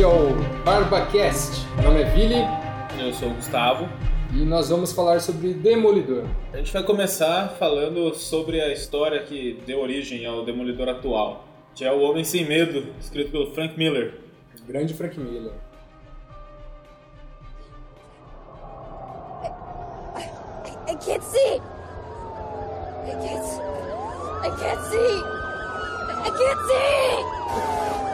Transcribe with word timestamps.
Este 0.00 0.08
é 0.10 0.14
o 0.16 0.64
BarbaCast. 0.64 1.66
Meu 1.76 1.90
nome 1.90 2.00
é 2.00 2.04
Vili 2.06 2.36
Eu 2.98 3.12
sou 3.12 3.28
o 3.28 3.34
Gustavo. 3.34 3.86
e 4.32 4.46
nós 4.46 4.70
vamos 4.70 4.92
falar 4.92 5.20
sobre 5.20 5.52
Demolidor. 5.52 6.24
A 6.54 6.56
gente 6.56 6.72
vai 6.72 6.82
começar 6.82 7.50
falando 7.58 8.14
sobre 8.14 8.62
a 8.62 8.72
história 8.72 9.22
que 9.22 9.60
deu 9.66 9.78
origem 9.78 10.24
ao 10.24 10.42
Demolidor 10.42 10.88
atual, 10.88 11.44
que 11.74 11.84
é 11.84 11.92
O 11.92 12.00
Homem 12.00 12.24
Sem 12.24 12.46
Medo, 12.46 12.86
escrito 12.98 13.30
pelo 13.30 13.52
Frank 13.52 13.76
Miller. 13.76 14.14
Grande 14.66 14.94
Frank 14.94 15.20
Miller. 15.20 15.52
I 20.88 20.96
can't 20.96 21.22
see. 21.22 21.60
I 23.04 23.14
can't. 23.20 23.44
I 24.40 24.50
can't 24.58 24.82
see. 24.88 25.22
I 26.24 26.30
can't 26.38 26.60
see. 26.66 28.09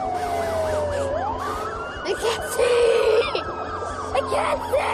I 2.07 2.15
can't 2.15 2.45
see. 2.53 3.41
I 4.15 4.21
can't 4.31 4.63
see. 4.71 4.87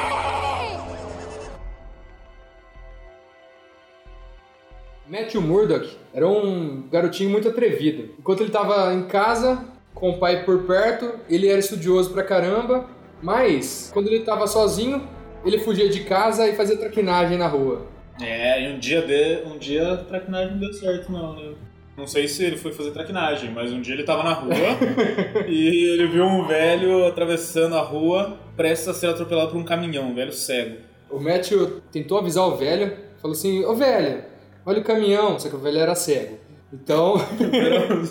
Matthew 5.07 5.43
Murdock 5.43 5.95
era 6.15 6.27
um 6.27 6.89
garotinho 6.91 7.29
muito 7.29 7.51
atrevido. 7.51 8.15
Enquanto 8.19 8.41
ele 8.41 8.49
estava 8.49 8.95
em 8.95 9.05
casa, 9.05 9.63
com 9.95 10.13
o 10.13 10.19
pai 10.19 10.43
por 10.45 10.63
perto, 10.63 11.21
ele 11.29 11.49
era 11.49 11.59
estudioso 11.59 12.15
pra 12.15 12.23
caramba, 12.23 12.89
mas 13.23 13.91
quando 13.93 14.07
ele 14.07 14.21
estava 14.21 14.47
sozinho, 14.47 15.07
ele 15.45 15.59
fugia 15.59 15.91
de 15.91 16.05
casa 16.05 16.49
e 16.49 16.57
fazia 16.57 16.79
traquinagem 16.79 17.37
na 17.37 17.47
rua. 17.47 17.87
É, 18.23 18.63
e 18.63 18.73
um 18.73 18.79
dia, 18.79 19.03
de, 19.03 19.43
um 19.47 19.59
dia 19.59 19.93
a 19.93 19.97
traquinagem 19.99 20.53
não 20.53 20.61
deu 20.61 20.73
certo 20.73 21.13
não, 21.13 21.37
né? 21.37 21.55
Não 21.97 22.07
sei 22.07 22.27
se 22.27 22.43
ele 22.43 22.57
foi 22.57 22.73
fazer 22.73 22.91
traquinagem, 22.91 23.51
mas 23.51 23.71
um 23.71 23.81
dia 23.81 23.95
ele 23.95 24.05
tava 24.05 24.23
na 24.23 24.33
rua 24.33 24.55
e 25.47 25.93
ele 25.93 26.07
viu 26.07 26.25
um 26.25 26.47
velho 26.47 27.07
atravessando 27.07 27.77
a 27.77 27.83
rua, 27.83 28.39
prestes 28.57 28.89
a 28.89 28.95
ser 28.95 29.09
atropelado 29.09 29.51
por 29.51 29.59
um 29.59 29.65
caminhão, 29.65 30.11
um 30.11 30.15
velho 30.15 30.33
cego. 30.33 30.77
O 31.11 31.21
Matthew 31.21 31.83
tentou 31.93 32.19
avisar 32.19 32.49
o 32.49 32.57
velho, 32.57 32.97
falou 33.21 33.37
assim: 33.37 33.63
Ô 33.65 33.75
velho, 33.75 34.25
olha 34.65 34.81
o 34.81 34.85
caminhão, 34.85 35.39
só 35.39 35.51
que 35.51 35.57
o 35.57 35.59
velho 35.59 35.79
era 35.79 35.95
cego. 35.95 36.39
Então, 36.73 37.17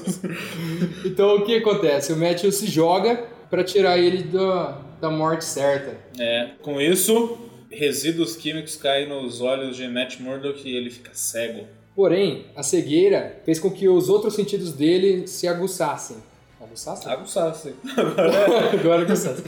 então 1.03 1.37
o 1.37 1.43
que 1.43 1.55
acontece? 1.55 2.13
O 2.13 2.17
Matthew 2.17 2.51
se 2.51 2.67
joga 2.67 3.25
pra 3.49 3.63
tirar 3.63 3.97
ele 3.97 4.21
da, 4.21 4.79
da 5.01 5.09
morte 5.09 5.43
certa. 5.43 5.97
É, 6.19 6.51
com 6.61 6.79
isso, 6.79 7.39
resíduos 7.71 8.35
químicos 8.35 8.75
caem 8.75 9.09
nos 9.09 9.41
olhos 9.41 9.75
de 9.75 9.87
Matt 9.87 10.19
Murdock 10.19 10.69
e 10.69 10.75
ele 10.75 10.91
fica 10.91 11.09
cego. 11.13 11.65
Porém, 11.95 12.45
a 12.55 12.63
cegueira 12.63 13.41
fez 13.45 13.59
com 13.59 13.69
que 13.69 13.87
os 13.89 14.09
outros 14.09 14.33
sentidos 14.35 14.71
dele 14.73 15.27
se 15.27 15.47
aguçassem. 15.47 16.17
Aguçassem? 16.61 17.11
Aguçasse. 17.11 17.75
Agora 18.79 19.01
aguçassem. 19.01 19.45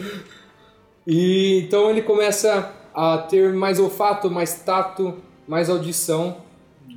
E 1.07 1.59
então 1.65 1.89
ele 1.89 2.01
começa 2.01 2.71
a 2.93 3.17
ter 3.17 3.53
mais 3.53 3.79
olfato, 3.79 4.29
mais 4.29 4.61
tato, 4.63 5.17
mais 5.47 5.69
audição. 5.69 6.37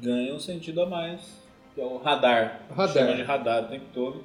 Ganha 0.03 0.35
um 0.35 0.39
sentido 0.41 0.83
a 0.83 0.87
mais, 0.87 1.21
que 1.75 1.81
é 1.81 1.85
o 1.85 1.97
radar. 1.99 2.63
Radar. 2.77 2.93
Chama 2.93 3.15
de 3.17 3.23
radar 3.23 3.65
o 3.65 3.69
tempo 3.69 3.85
todo. 3.95 4.25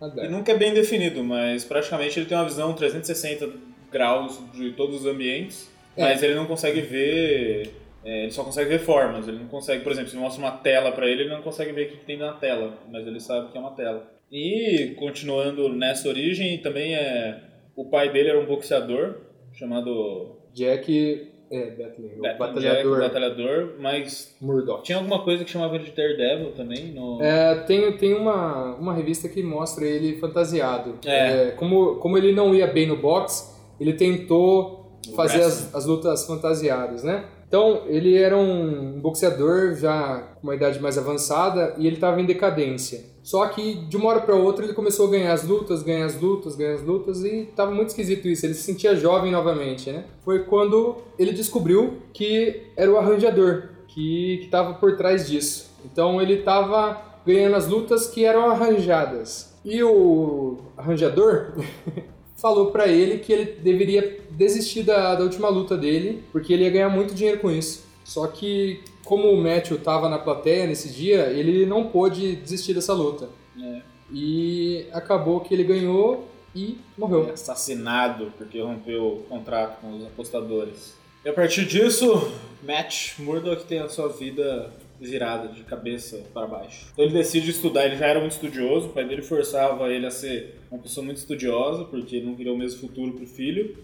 Radar. 0.00 0.24
E 0.24 0.28
nunca 0.28 0.52
é 0.52 0.56
bem 0.56 0.74
definido, 0.74 1.22
mas 1.22 1.64
praticamente 1.64 2.18
ele 2.18 2.26
tem 2.26 2.36
uma 2.36 2.44
visão 2.44 2.72
360 2.72 3.48
graus 3.92 4.40
de 4.52 4.72
todos 4.72 5.00
os 5.02 5.06
ambientes, 5.06 5.68
É. 5.96 6.02
mas 6.02 6.22
ele 6.22 6.34
não 6.34 6.46
consegue 6.46 6.80
ver. 6.80 7.80
É, 8.04 8.22
ele 8.22 8.30
só 8.30 8.44
consegue 8.44 8.70
ver 8.70 8.80
formas. 8.80 9.26
Ele 9.26 9.38
não 9.38 9.48
consegue, 9.48 9.82
por 9.82 9.92
exemplo, 9.92 10.10
se 10.10 10.16
mostra 10.16 10.42
uma 10.42 10.52
tela 10.52 10.92
pra 10.92 11.08
ele, 11.08 11.22
ele 11.22 11.34
não 11.34 11.42
consegue 11.42 11.72
ver 11.72 11.86
o 11.86 11.90
que 11.90 11.96
que 11.98 12.04
tem 12.04 12.18
na 12.18 12.32
tela, 12.34 12.78
mas 12.90 13.06
ele 13.06 13.18
sabe 13.18 13.50
que 13.50 13.56
é 13.56 13.60
uma 13.60 13.72
tela. 13.72 14.10
E 14.30 14.94
continuando 14.98 15.68
nessa 15.68 16.08
origem, 16.08 16.58
também 16.58 16.94
é 16.94 17.40
o 17.76 17.86
pai 17.86 18.12
dele 18.12 18.30
era 18.30 18.40
um 18.40 18.46
boxeador 18.46 19.16
chamado 19.52 20.36
Jack. 20.52 21.30
É, 21.50 21.70
Battling, 21.70 22.18
o 22.18 22.22
Jack, 22.22 22.38
batalhador 22.38 23.00
batalhador, 23.00 23.74
mas 23.78 24.34
Murdoch. 24.40 24.82
tinha 24.82 24.98
alguma 24.98 25.22
coisa 25.22 25.44
que 25.44 25.50
chamava 25.50 25.76
ele 25.76 25.84
de 25.84 25.92
Daredevil 25.92 26.52
também 26.52 26.86
no 26.86 27.22
É, 27.22 27.54
tem 27.66 27.96
tem 27.96 28.14
uma, 28.14 28.74
uma 28.76 28.94
revista 28.94 29.28
que 29.28 29.42
mostra 29.42 29.84
ele 29.84 30.18
fantasiado. 30.18 30.98
É. 31.04 31.52
como, 31.52 31.96
como 31.96 32.16
ele 32.18 32.32
não 32.32 32.54
ia 32.54 32.66
bem 32.66 32.86
no 32.86 32.96
boxe, 32.96 33.54
ele 33.78 33.92
tentou 33.92 34.98
No 35.06 35.14
fazer 35.14 35.42
as, 35.42 35.72
as 35.74 35.84
lutas 35.84 36.26
fantasiadas, 36.26 37.04
né? 37.04 37.24
Então, 37.46 37.82
ele 37.86 38.16
era 38.16 38.36
um 38.36 39.00
boxeador 39.00 39.74
já 39.74 40.18
com 40.40 40.48
uma 40.48 40.54
idade 40.54 40.80
mais 40.80 40.98
avançada 40.98 41.74
e 41.78 41.86
ele 41.86 41.96
estava 41.96 42.20
em 42.20 42.26
decadência. 42.26 43.14
Só 43.22 43.46
que 43.46 43.74
de 43.86 43.96
uma 43.96 44.10
hora 44.10 44.20
para 44.20 44.34
outra 44.34 44.66
ele 44.66 44.74
começou 44.74 45.08
a 45.08 45.10
ganhar 45.10 45.32
as 45.32 45.44
lutas, 45.44 45.82
ganhar 45.82 46.04
as 46.04 46.20
lutas, 46.20 46.54
ganhar 46.56 46.74
as 46.74 46.82
lutas 46.82 47.24
e 47.24 47.44
estava 47.44 47.70
muito 47.70 47.88
esquisito 47.88 48.28
isso. 48.28 48.44
Ele 48.44 48.52
se 48.52 48.62
sentia 48.62 48.94
jovem 48.94 49.32
novamente, 49.32 49.90
né? 49.90 50.04
Foi 50.22 50.40
quando 50.40 50.96
ele 51.18 51.32
descobriu 51.32 52.02
que 52.12 52.64
era 52.76 52.92
o 52.92 52.98
arranjador 52.98 53.70
que 53.88 54.40
estava 54.44 54.74
por 54.74 54.96
trás 54.96 55.26
disso. 55.26 55.72
Então 55.84 56.20
ele 56.20 56.34
estava 56.34 57.00
ganhando 57.26 57.56
as 57.56 57.66
lutas 57.66 58.06
que 58.06 58.24
eram 58.24 58.50
arranjadas. 58.50 59.54
E 59.64 59.82
o 59.82 60.58
arranjador 60.76 61.54
falou 62.44 62.70
pra 62.70 62.86
ele 62.86 63.20
que 63.20 63.32
ele 63.32 63.52
deveria 63.62 64.20
desistir 64.32 64.82
da, 64.82 65.14
da 65.14 65.22
última 65.24 65.48
luta 65.48 65.78
dele, 65.78 66.22
porque 66.30 66.52
ele 66.52 66.64
ia 66.64 66.70
ganhar 66.70 66.90
muito 66.90 67.14
dinheiro 67.14 67.40
com 67.40 67.50
isso. 67.50 67.86
Só 68.04 68.26
que, 68.26 68.82
como 69.02 69.30
o 69.30 69.42
Matthew 69.42 69.78
tava 69.78 70.10
na 70.10 70.18
plateia 70.18 70.66
nesse 70.66 70.90
dia, 70.90 71.30
ele 71.30 71.64
não 71.64 71.86
pôde 71.86 72.36
desistir 72.36 72.74
dessa 72.74 72.92
luta. 72.92 73.30
É. 73.58 73.80
E 74.12 74.86
acabou 74.92 75.40
que 75.40 75.54
ele 75.54 75.64
ganhou 75.64 76.28
e 76.54 76.76
morreu. 76.98 77.30
assassinado 77.32 78.30
porque 78.36 78.60
rompeu 78.60 79.06
o 79.06 79.22
contrato 79.22 79.80
com 79.80 79.96
os 79.96 80.04
apostadores. 80.04 80.98
E 81.24 81.28
a 81.30 81.32
partir 81.32 81.64
disso, 81.64 82.30
Matt 82.62 83.18
Murdock 83.20 83.64
tem 83.64 83.78
a 83.78 83.88
sua 83.88 84.08
vida 84.08 84.70
virada 85.10 85.48
de 85.48 85.62
cabeça 85.62 86.22
para 86.32 86.46
baixo. 86.46 86.86
Então 86.92 87.04
ele 87.04 87.14
decide 87.14 87.50
estudar, 87.50 87.86
ele 87.86 87.96
já 87.96 88.06
era 88.06 88.20
muito 88.20 88.32
estudioso, 88.32 88.88
o 88.88 88.90
pai 88.90 89.04
dele 89.04 89.22
forçava 89.22 89.88
ele 89.92 90.06
a 90.06 90.10
ser 90.10 90.58
uma 90.70 90.80
pessoa 90.80 91.04
muito 91.04 91.18
estudiosa, 91.18 91.84
porque 91.84 92.16
ele 92.16 92.26
não 92.26 92.34
queria 92.34 92.52
o 92.52 92.58
mesmo 92.58 92.80
futuro 92.80 93.12
para 93.12 93.24
o 93.24 93.26
filho. 93.26 93.76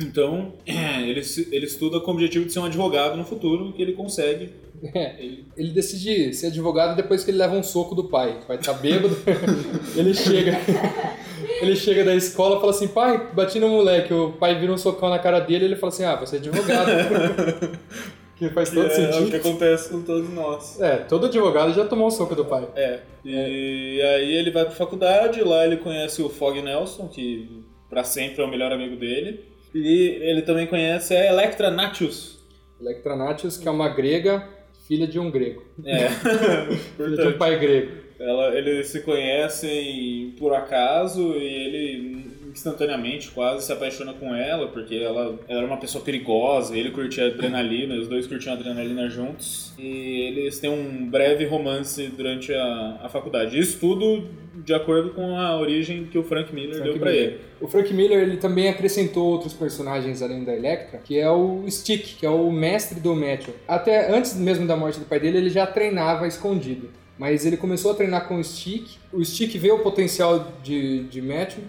Então, 0.00 0.52
ele, 0.66 1.22
ele 1.50 1.66
estuda 1.66 2.00
com 2.00 2.10
o 2.10 2.14
objetivo 2.14 2.44
de 2.44 2.52
ser 2.52 2.58
um 2.58 2.64
advogado 2.64 3.16
no 3.16 3.24
futuro, 3.24 3.72
que 3.72 3.82
ele 3.82 3.92
consegue. 3.92 4.50
É, 4.94 5.14
Ele, 5.18 5.44
ele 5.56 5.70
decide 5.70 6.34
ser 6.34 6.48
advogado 6.48 6.94
depois 6.94 7.24
que 7.24 7.30
ele 7.30 7.38
leva 7.38 7.54
um 7.54 7.62
soco 7.62 7.94
do 7.94 8.04
pai. 8.04 8.40
O 8.42 8.46
pai 8.46 8.58
tá 8.58 8.74
bêbado. 8.74 9.16
ele 9.96 10.12
chega. 10.12 10.52
Ele 11.60 11.74
chega 11.74 12.04
da 12.04 12.14
escola 12.14 12.56
e 12.56 12.60
fala 12.60 12.70
assim: 12.70 12.88
pai, 12.88 13.30
bati 13.32 13.58
no 13.58 13.68
moleque. 13.68 14.12
O 14.12 14.32
pai 14.32 14.58
vira 14.58 14.72
um 14.72 14.76
socão 14.76 15.08
na 15.08 15.18
cara 15.18 15.40
dele 15.40 15.64
e 15.64 15.68
ele 15.68 15.76
fala 15.76 15.92
assim: 15.92 16.04
ah, 16.04 16.14
você 16.14 16.36
é 16.36 16.38
advogado. 16.38 16.90
que 18.36 18.48
faz 18.50 18.70
todo 18.70 18.86
é, 18.86 18.88
é 18.88 18.88
o 18.92 19.10
que 19.10 19.16
sentido. 19.16 19.36
acontece 19.36 19.88
com 19.90 20.02
todos 20.02 20.28
nós. 20.30 20.80
É, 20.80 20.96
todo 20.96 21.26
advogado 21.26 21.72
já 21.72 21.84
tomou 21.86 22.08
um 22.08 22.10
soco 22.10 22.34
do 22.34 22.44
pai. 22.44 22.68
É, 22.76 23.00
e 23.24 24.00
aí 24.02 24.34
ele 24.34 24.50
vai 24.50 24.64
pra 24.64 24.74
faculdade, 24.74 25.42
lá 25.42 25.64
ele 25.64 25.78
conhece 25.78 26.22
o 26.22 26.28
Fog 26.28 26.60
Nelson, 26.60 27.08
que 27.08 27.62
pra 27.88 28.04
sempre 28.04 28.42
é 28.42 28.44
o 28.44 28.48
melhor 28.48 28.72
amigo 28.72 28.96
dele. 28.96 29.44
E 29.74 30.18
ele 30.22 30.42
também 30.42 30.66
conhece 30.66 31.14
a 31.14 31.26
Electra 31.26 31.70
Natius. 31.70 32.38
Electranatius, 32.80 33.56
que 33.56 33.66
é 33.66 33.70
uma 33.70 33.88
grega, 33.88 34.46
filha 34.86 35.06
de 35.06 35.18
um 35.18 35.30
grego. 35.30 35.64
É, 35.84 36.08
Filha 36.96 37.16
de 37.16 37.26
um 37.28 37.38
pai 37.38 37.58
grego. 37.58 37.92
ela, 38.18 38.54
eles 38.56 38.88
se 38.88 39.00
conhecem 39.00 40.34
por 40.38 40.54
acaso 40.54 41.34
e 41.36 41.44
ele 41.44 42.35
instantaneamente 42.56 43.30
quase 43.30 43.66
se 43.66 43.72
apaixona 43.72 44.14
com 44.14 44.34
ela, 44.34 44.68
porque 44.68 44.94
ela, 44.94 45.38
ela 45.46 45.58
era 45.58 45.66
uma 45.66 45.76
pessoa 45.76 46.02
perigosa, 46.02 46.76
ele 46.76 46.90
curtia 46.90 47.26
adrenalina, 47.26 47.94
os 47.94 48.08
dois 48.08 48.26
curtiam 48.26 48.54
adrenalina 48.54 49.08
juntos. 49.10 49.74
E 49.78 50.22
eles 50.22 50.58
têm 50.58 50.70
um 50.70 51.06
breve 51.08 51.44
romance 51.44 52.08
durante 52.08 52.54
a, 52.54 53.00
a 53.02 53.08
faculdade. 53.10 53.58
Isso 53.58 53.78
tudo 53.78 54.26
de 54.54 54.72
acordo 54.72 55.10
com 55.10 55.36
a 55.36 55.58
origem 55.58 56.06
que 56.06 56.18
o 56.18 56.22
Frank 56.22 56.52
Miller 56.54 56.76
Frank 56.76 56.90
deu 56.90 56.98
pra 56.98 57.10
Miller. 57.10 57.26
ele. 57.26 57.40
O 57.60 57.68
Frank 57.68 57.92
Miller 57.92 58.22
ele 58.22 58.38
também 58.38 58.68
acrescentou 58.68 59.26
outros 59.26 59.52
personagens 59.52 60.22
além 60.22 60.42
da 60.42 60.54
Electra, 60.54 60.98
que 61.04 61.18
é 61.18 61.30
o 61.30 61.62
Stick, 61.68 62.16
que 62.18 62.24
é 62.24 62.30
o 62.30 62.50
mestre 62.50 63.00
do 63.00 63.14
Matthew. 63.14 63.54
Até 63.68 64.10
antes 64.10 64.34
mesmo 64.34 64.66
da 64.66 64.76
morte 64.76 64.98
do 64.98 65.04
pai 65.04 65.20
dele, 65.20 65.36
ele 65.36 65.50
já 65.50 65.66
treinava 65.66 66.26
escondido. 66.26 66.88
Mas 67.18 67.46
ele 67.46 67.56
começou 67.56 67.92
a 67.92 67.94
treinar 67.94 68.26
com 68.28 68.38
o 68.38 68.44
Stick. 68.44 68.96
O 69.12 69.22
Stick 69.24 69.56
vê 69.58 69.70
o 69.70 69.80
potencial 69.80 70.52
de, 70.62 71.04
de 71.04 71.22
Matthew, 71.22 71.64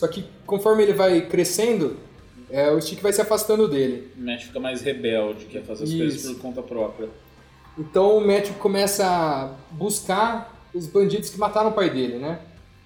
só 0.00 0.08
que 0.08 0.24
conforme 0.46 0.82
ele 0.82 0.94
vai 0.94 1.20
crescendo, 1.20 1.94
é, 2.48 2.70
o 2.70 2.80
Stick 2.80 3.02
vai 3.02 3.12
se 3.12 3.20
afastando 3.20 3.68
dele. 3.68 4.10
O 4.18 4.24
Matt 4.24 4.44
fica 4.44 4.58
mais 4.58 4.80
rebelde, 4.80 5.44
quer 5.44 5.62
fazer 5.62 5.84
as 5.84 5.90
Isso. 5.90 5.98
coisas 5.98 6.32
por 6.32 6.40
conta 6.40 6.62
própria. 6.62 7.10
Então 7.78 8.16
o 8.16 8.26
Matthew 8.26 8.54
começa 8.54 9.06
a 9.06 9.50
buscar 9.72 10.58
os 10.74 10.86
bandidos 10.86 11.28
que 11.28 11.38
mataram 11.38 11.68
o 11.68 11.72
pai 11.74 11.90
dele, 11.90 12.16
né? 12.16 12.38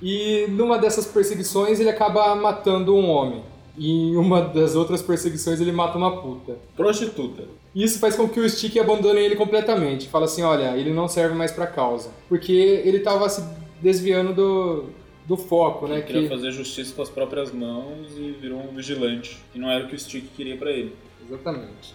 E 0.02 0.46
numa 0.48 0.76
dessas 0.76 1.06
perseguições 1.06 1.78
ele 1.78 1.88
acaba 1.88 2.34
matando 2.34 2.96
um 2.96 3.08
homem. 3.08 3.44
E 3.78 3.88
em 3.88 4.16
uma 4.16 4.40
das 4.40 4.74
outras 4.74 5.00
perseguições 5.00 5.60
ele 5.60 5.70
mata 5.70 5.96
uma 5.96 6.20
puta. 6.20 6.56
Prostituta. 6.76 7.44
Isso 7.72 8.00
faz 8.00 8.16
com 8.16 8.28
que 8.28 8.40
o 8.40 8.50
Stick 8.50 8.76
abandone 8.76 9.20
ele 9.20 9.36
completamente. 9.36 10.08
Fala 10.08 10.24
assim, 10.24 10.42
olha, 10.42 10.76
ele 10.76 10.92
não 10.92 11.06
serve 11.06 11.36
mais 11.36 11.52
pra 11.52 11.68
causa. 11.68 12.10
Porque 12.28 12.52
ele 12.52 12.98
tava 12.98 13.28
se 13.28 13.40
desviando 13.80 14.34
do, 14.34 14.90
do 15.26 15.36
foco, 15.36 15.86
né? 15.86 15.96
Ele 15.96 16.02
queria 16.04 16.22
Que, 16.22 16.28
fazer 16.28 16.50
justiça 16.52 16.94
com 16.94 17.02
as 17.02 17.08
próprias 17.10 17.50
mãos 17.52 18.16
e 18.16 18.32
virou 18.40 18.60
um 18.60 18.74
vigilante. 18.74 19.38
Que 19.52 19.58
não 19.58 19.70
era 19.70 19.84
o 19.84 19.88
que 19.88 19.94
o 19.94 19.98
Stick 19.98 20.26
queria 20.36 20.56
pra 20.56 20.70
ele. 20.70 20.92
exatamente. 21.26 21.94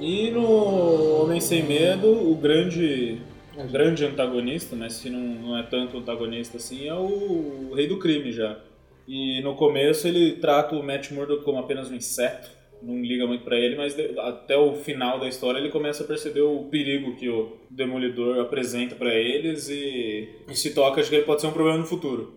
E 0.00 0.30
no 0.30 1.22
Homem 1.22 1.40
Sem 1.40 1.62
Medo, 1.64 2.08
o 2.30 2.36
grande, 2.36 3.20
o 3.56 3.64
grande 3.64 4.04
antagonista, 4.04 4.76
mas 4.76 5.00
que 5.00 5.10
não, 5.10 5.20
não 5.20 5.58
é 5.58 5.62
tanto 5.64 5.96
antagonista 5.98 6.56
assim, 6.56 6.86
é 6.86 6.94
o 6.94 7.72
Rei 7.74 7.88
do 7.88 7.98
Crime 7.98 8.30
já. 8.30 8.60
E 9.08 9.40
no 9.42 9.54
começo 9.56 10.06
ele 10.06 10.34
trata 10.34 10.76
o 10.76 10.82
Matt 10.84 11.10
Murdock 11.10 11.42
como 11.42 11.58
apenas 11.58 11.90
um 11.90 11.96
inseto, 11.96 12.48
não 12.80 13.00
liga 13.02 13.26
muito 13.26 13.42
pra 13.42 13.58
ele, 13.58 13.74
mas 13.74 13.96
até 14.18 14.56
o 14.56 14.74
final 14.74 15.18
da 15.18 15.26
história 15.26 15.58
ele 15.58 15.70
começa 15.70 16.04
a 16.04 16.06
perceber 16.06 16.42
o 16.42 16.64
perigo 16.70 17.16
que 17.16 17.28
o 17.28 17.56
Demolidor 17.68 18.38
apresenta 18.38 18.94
pra 18.94 19.12
eles 19.12 19.68
e, 19.68 20.28
e 20.48 20.54
se 20.54 20.74
toca 20.74 21.02
de 21.02 21.08
que 21.08 21.16
ele 21.16 21.24
pode 21.24 21.40
ser 21.40 21.48
um 21.48 21.52
problema 21.52 21.78
no 21.78 21.86
futuro. 21.86 22.34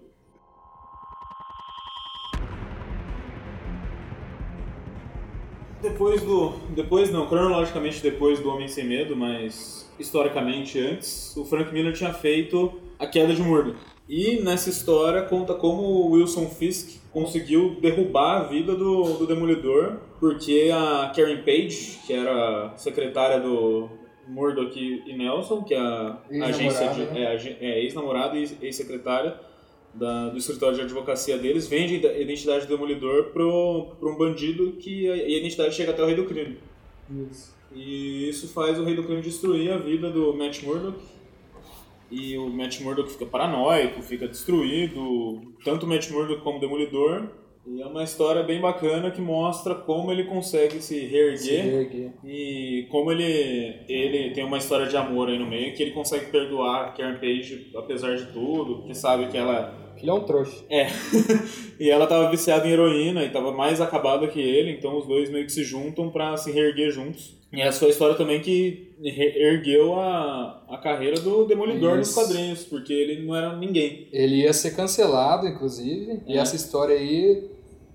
Depois 5.82 6.22
do. 6.22 6.52
Depois 6.76 7.12
não, 7.12 7.26
cronologicamente 7.28 8.02
depois 8.02 8.40
do 8.40 8.50
Homem 8.50 8.68
Sem 8.68 8.86
Medo, 8.86 9.16
mas 9.16 9.90
historicamente 10.00 10.80
antes, 10.80 11.36
o 11.36 11.44
Frank 11.44 11.74
Miller 11.74 11.94
tinha 11.94 12.14
feito 12.14 12.74
A 13.00 13.08
Queda 13.08 13.34
de 13.34 13.42
Murdoch. 13.42 13.78
E 14.08 14.42
nessa 14.42 14.70
história 14.70 15.24
conta 15.24 15.54
como 15.54 15.82
o 15.82 16.12
Wilson 16.12 16.48
Fisk 16.48 17.02
conseguiu 17.12 17.78
derrubar 17.82 18.42
a 18.42 18.44
vida 18.44 18.76
do, 18.76 19.18
do 19.18 19.26
Demolidor, 19.26 19.98
porque 20.20 20.70
a 20.74 21.12
Karen 21.16 21.44
Page, 21.44 22.00
que 22.06 22.14
era 22.14 22.74
secretária 22.76 23.40
do 23.40 23.90
Murdoch 24.28 24.78
e 24.78 25.10
e 25.10 25.18
Nelson, 25.18 25.64
que 25.64 25.74
é 25.74 25.80
a 25.80 26.18
agência 26.46 26.90
de. 26.90 27.02
Né? 27.06 27.24
É, 27.24 27.58
é 27.60 27.84
ex-namorada 27.84 28.38
e 28.38 28.58
ex-secretária 28.62 29.36
da- 29.94 30.30
do 30.30 30.38
escritório 30.38 30.76
de 30.76 30.82
advocacia 30.84 31.38
deles, 31.38 31.68
vende 31.68 32.06
a 32.08 32.18
identidade 32.20 32.66
do 32.66 32.70
Demolidor 32.70 33.26
para 33.32 33.44
um 33.46 34.16
bandido 34.18 34.74
que 34.74 35.10
a, 35.10 35.16
e 35.16 35.36
a 35.36 35.40
identidade 35.40 35.76
chega 35.76 35.92
até 35.92 36.04
o 36.04 36.06
Rei 36.06 36.16
do 36.16 36.26
Crime. 36.26 36.58
Isso. 37.30 37.56
E 37.74 38.28
isso 38.30 38.48
faz 38.50 38.80
o 38.80 38.84
Rei 38.84 38.96
do 38.96 39.04
Crime 39.04 39.22
destruir 39.22 39.72
a 39.72 39.78
vida 39.78 40.10
do 40.10 40.34
Matt 40.34 40.64
Murdock. 40.64 40.98
E 42.10 42.38
o 42.38 42.50
Matt 42.50 42.82
Murdock 42.82 43.10
fica 43.10 43.26
paranoico, 43.26 44.02
fica 44.02 44.28
destruído, 44.28 45.54
tanto 45.64 45.86
o 45.86 45.90
Matt 45.90 46.10
Murdock 46.10 46.42
como 46.42 46.58
o 46.58 46.62
Demolidor. 46.62 47.30
E 47.66 47.82
é 47.82 47.86
uma 47.86 48.04
história 48.04 48.42
bem 48.44 48.60
bacana 48.60 49.12
que 49.12 49.22
mostra 49.22 49.76
como 49.76 50.12
ele 50.12 50.24
consegue 50.24 50.82
se 50.82 51.00
reerguer 51.06 51.38
Se 51.38 51.56
ergue. 51.56 52.12
e 52.26 52.88
como 52.90 53.12
ele, 53.12 53.76
ele 53.88 54.32
tem 54.32 54.44
uma 54.44 54.58
história 54.58 54.88
de 54.88 54.98
amor 54.98 55.30
aí 55.30 55.38
no 55.38 55.46
meio, 55.46 55.74
que 55.74 55.84
ele 55.84 55.92
consegue 55.92 56.26
perdoar 56.32 56.86
a 56.86 56.92
Karen 56.92 57.20
Page 57.20 57.72
apesar 57.76 58.16
de 58.16 58.26
tudo, 58.34 58.84
que 58.84 58.96
sabe 58.96 59.28
que 59.28 59.38
ela 59.38 59.74
Ele 59.96 60.10
é 60.10 60.14
um 60.14 60.22
trouxa. 60.24 60.64
é. 60.70 60.88
e 61.80 61.88
ela 61.90 62.08
tava 62.08 62.32
viciada 62.32 62.68
em 62.68 62.72
heroína 62.72 63.24
e 63.24 63.30
tava 63.30 63.52
mais 63.52 63.80
acabada 63.80 64.28
que 64.28 64.40
ele, 64.40 64.72
então 64.72 64.98
os 64.98 65.06
dois 65.06 65.30
meio 65.30 65.46
que 65.46 65.52
se 65.52 65.64
juntam 65.64 66.10
pra 66.10 66.36
se 66.38 66.52
reerguer 66.52 66.90
juntos. 66.92 67.40
E 67.54 67.60
essa 67.62 67.80
foi 67.80 67.90
a 67.90 67.92
história 67.92 68.16
também 68.16 68.40
que 68.40 68.94
ergueu 69.04 70.00
a, 70.00 70.64
a 70.70 70.78
carreira 70.78 71.20
do 71.20 71.44
Demolidor 71.46 71.98
nos 71.98 72.08
Isso. 72.10 72.16
quadrinhos, 72.20 72.64
porque 72.64 72.94
ele 72.94 73.26
não 73.26 73.36
era 73.36 73.58
ninguém. 73.58 74.08
Ele 74.12 74.38
ia 74.44 74.54
ser 74.54 74.74
cancelado, 74.74 75.46
inclusive, 75.48 76.22
e 76.26 76.38
É. 76.38 76.38
essa 76.38 76.56
história 76.56 76.96
aí, 76.96 77.51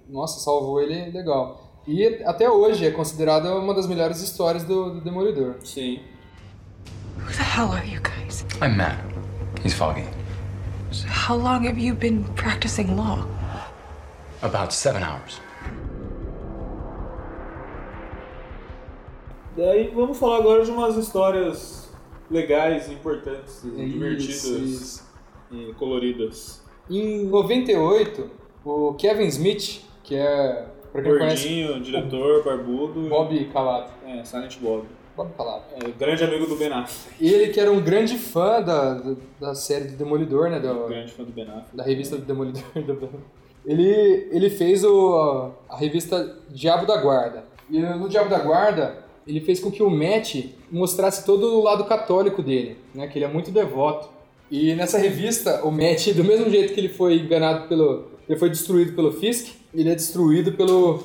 nossa, 0.09 0.41
salvou 0.41 0.81
ele 0.81 1.11
legal. 1.11 1.83
E 1.87 2.05
até 2.25 2.51
hoje 2.51 2.85
é 2.87 2.91
considerada 2.91 3.55
uma 3.57 3.73
das 3.75 3.87
melhores 3.87 4.21
histórias 4.21 4.65
do, 4.65 4.95
do 4.95 5.01
Demolidor. 5.01 5.57
Sim. 5.65 6.01
Who 7.19 7.33
the 7.33 7.43
hell 7.43 7.73
are 7.73 7.87
you 7.89 8.01
guys? 8.01 8.45
I'm 8.63 8.77
Matt. 8.77 8.99
He's 9.65 9.75
Foggy. 9.75 10.05
How 11.29 11.37
long 11.37 11.67
have 11.67 11.79
you 11.79 11.95
been 11.95 12.25
practicing 12.35 12.97
law? 12.97 13.27
About 14.43 14.73
seven 14.75 15.03
hours. 15.03 15.41
Daí 19.57 19.91
vamos 19.95 20.19
falar 20.19 20.39
agora 20.39 20.65
de 20.65 20.71
umas 20.71 20.97
histórias 20.97 21.89
legais, 22.31 22.91
importantes, 22.91 23.65
Isso, 23.65 23.71
divertidas 23.77 24.45
isso. 24.45 25.05
e 25.51 25.73
coloridas. 25.75 26.61
Em 26.91 27.25
98, 27.27 28.31
o 28.65 28.95
Kevin 28.95 29.27
Smith, 29.29 29.81
que 30.07 30.15
é, 30.15 30.65
pra 30.93 31.03
quem 31.03 31.19
conhece, 31.19 31.49
Gordinho, 31.49 31.81
diretor, 31.83 32.45
barbudo. 32.45 33.09
Bob 33.09 33.45
Calado. 33.53 33.91
É, 34.07 34.25
Silent 34.25 34.57
Bob. 34.61 34.85
Bob 35.17 35.31
Calado. 35.37 35.65
É, 35.83 35.91
grande 35.99 36.23
amigo 36.25 36.47
do 36.47 36.57
Ben 36.57 36.69
Affleck. 36.73 37.17
Ele 37.25 37.49
que 37.53 37.59
era 37.59 37.71
um 37.73 37.81
grande 37.81 38.17
fã 38.19 38.61
da, 38.63 38.95
da, 38.95 39.17
da 39.41 39.55
série 39.55 39.85
do 39.87 39.97
Demolidor, 39.97 40.49
né? 40.51 40.61
Do, 40.61 40.87
Grande 40.87 41.11
fã 41.13 41.25
do 41.25 41.33
Ben 41.33 41.45
Affleck. 41.45 41.77
da 41.77 41.83
revista 41.83 42.17
do 42.17 42.23
Demolidor. 42.23 42.63
do- 42.75 43.09
Ele, 43.65 44.29
ele 44.31 44.49
fez 44.51 44.85
o, 44.85 45.51
a 45.69 45.77
revista 45.77 46.37
Diabo 46.51 46.87
da 46.87 46.97
Guarda. 47.01 47.45
E 47.69 47.81
no 47.81 48.09
Diabo 48.09 48.31
da 48.31 48.39
Guarda, 48.39 48.99
ele 49.27 49.41
fez 49.41 49.59
com 49.59 49.71
que 49.73 49.83
o 49.83 49.91
Matt 49.91 50.37
mostrasse 50.71 51.25
todo 51.27 51.59
o 51.59 51.63
lado 51.65 51.85
católico 51.85 52.43
dele, 52.43 52.77
né? 52.95 53.09
Que 53.09 53.19
ele 53.19 53.25
é 53.25 53.29
muito 53.29 53.51
devoto. 53.51 54.09
E 54.49 54.73
nessa 54.75 54.99
revista, 54.99 55.65
o 55.65 55.73
Matt, 55.73 56.13
do 56.15 56.23
mesmo 56.23 56.49
jeito 56.49 56.73
que 56.73 56.79
ele 56.79 56.89
foi 56.91 57.17
enganado 57.19 57.67
pelo... 57.69 58.05
Ele 58.29 58.39
foi 58.39 58.51
destruído 58.51 58.93
pelo 58.95 59.11
Fisk, 59.13 59.55
ele 59.81 59.91
é 59.91 59.95
destruído 59.95 60.53
pelo... 60.53 61.03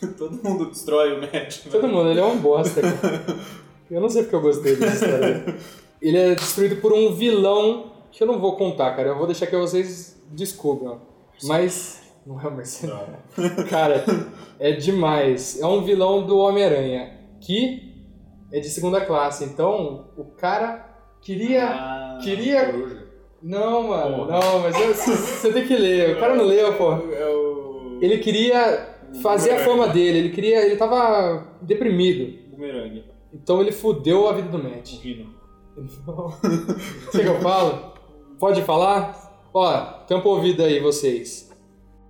Todo 0.18 0.38
mundo 0.42 0.66
destrói 0.70 1.12
o 1.16 1.20
Matt. 1.20 1.64
né? 1.64 1.70
Todo 1.70 1.88
mundo, 1.88 2.10
ele 2.10 2.20
é 2.20 2.24
um 2.24 2.38
bosta. 2.38 2.80
cara. 2.82 3.24
Eu 3.90 4.00
não 4.00 4.08
sei 4.08 4.22
porque 4.22 4.36
eu 4.36 4.40
gostei 4.40 4.76
dessa 4.76 5.04
história. 5.06 5.56
Ele 6.02 6.18
é 6.18 6.34
destruído 6.34 6.76
por 6.76 6.92
um 6.92 7.12
vilão 7.14 7.92
que 8.12 8.22
eu 8.22 8.26
não 8.26 8.38
vou 8.38 8.56
contar, 8.56 8.94
cara. 8.96 9.08
Eu 9.10 9.16
vou 9.18 9.26
deixar 9.26 9.46
que 9.46 9.56
vocês 9.56 10.20
descubram. 10.30 11.00
Mas. 11.44 12.02
Não 12.26 12.40
é 12.40 12.46
o 12.48 12.54
mercenário. 12.54 13.16
Cara, 13.68 14.04
é 14.58 14.72
demais. 14.72 15.60
É 15.60 15.66
um 15.66 15.82
vilão 15.82 16.26
do 16.26 16.38
Homem-Aranha 16.38 17.18
que 17.40 17.92
é 18.52 18.58
de 18.60 18.68
segunda 18.70 19.00
classe. 19.00 19.44
Então, 19.44 20.08
o 20.16 20.24
cara 20.24 20.86
queria. 21.22 21.66
Ah, 21.66 22.18
Queria- 22.22 22.72
coruja. 22.72 23.04
Não, 23.42 23.88
mano, 23.88 24.24
Porra. 24.26 24.40
não, 24.40 24.58
mas 24.60 24.80
eu- 24.80 24.94
você 24.94 25.52
tem 25.52 25.66
que 25.66 25.76
ler. 25.76 26.16
O 26.16 26.20
cara 26.20 26.34
não 26.34 26.44
leu, 26.44 26.72
pô. 26.78 26.92
É 27.12 27.26
o. 27.26 27.33
Ele 28.00 28.18
queria 28.18 28.88
fazer 29.22 29.52
a 29.52 29.58
fama 29.64 29.88
dele, 29.88 30.18
ele 30.18 30.30
queria. 30.30 30.64
Ele 30.64 30.76
tava 30.76 31.46
deprimido. 31.62 32.50
Bumerangue. 32.50 33.04
Então 33.32 33.60
ele 33.60 33.72
fudeu 33.72 34.28
a 34.28 34.32
vida 34.32 34.48
do 34.48 34.62
Matt. 34.62 34.94
O 34.94 35.00
Rino. 35.00 35.34
Você 35.76 37.22
que 37.22 37.28
eu 37.28 37.40
falo? 37.40 37.94
Pode 38.38 38.62
falar? 38.62 39.48
Ó, 39.52 39.80
tampa 40.06 40.28
o 40.28 40.32
ouvido 40.32 40.62
aí, 40.62 40.80
vocês. 40.80 41.50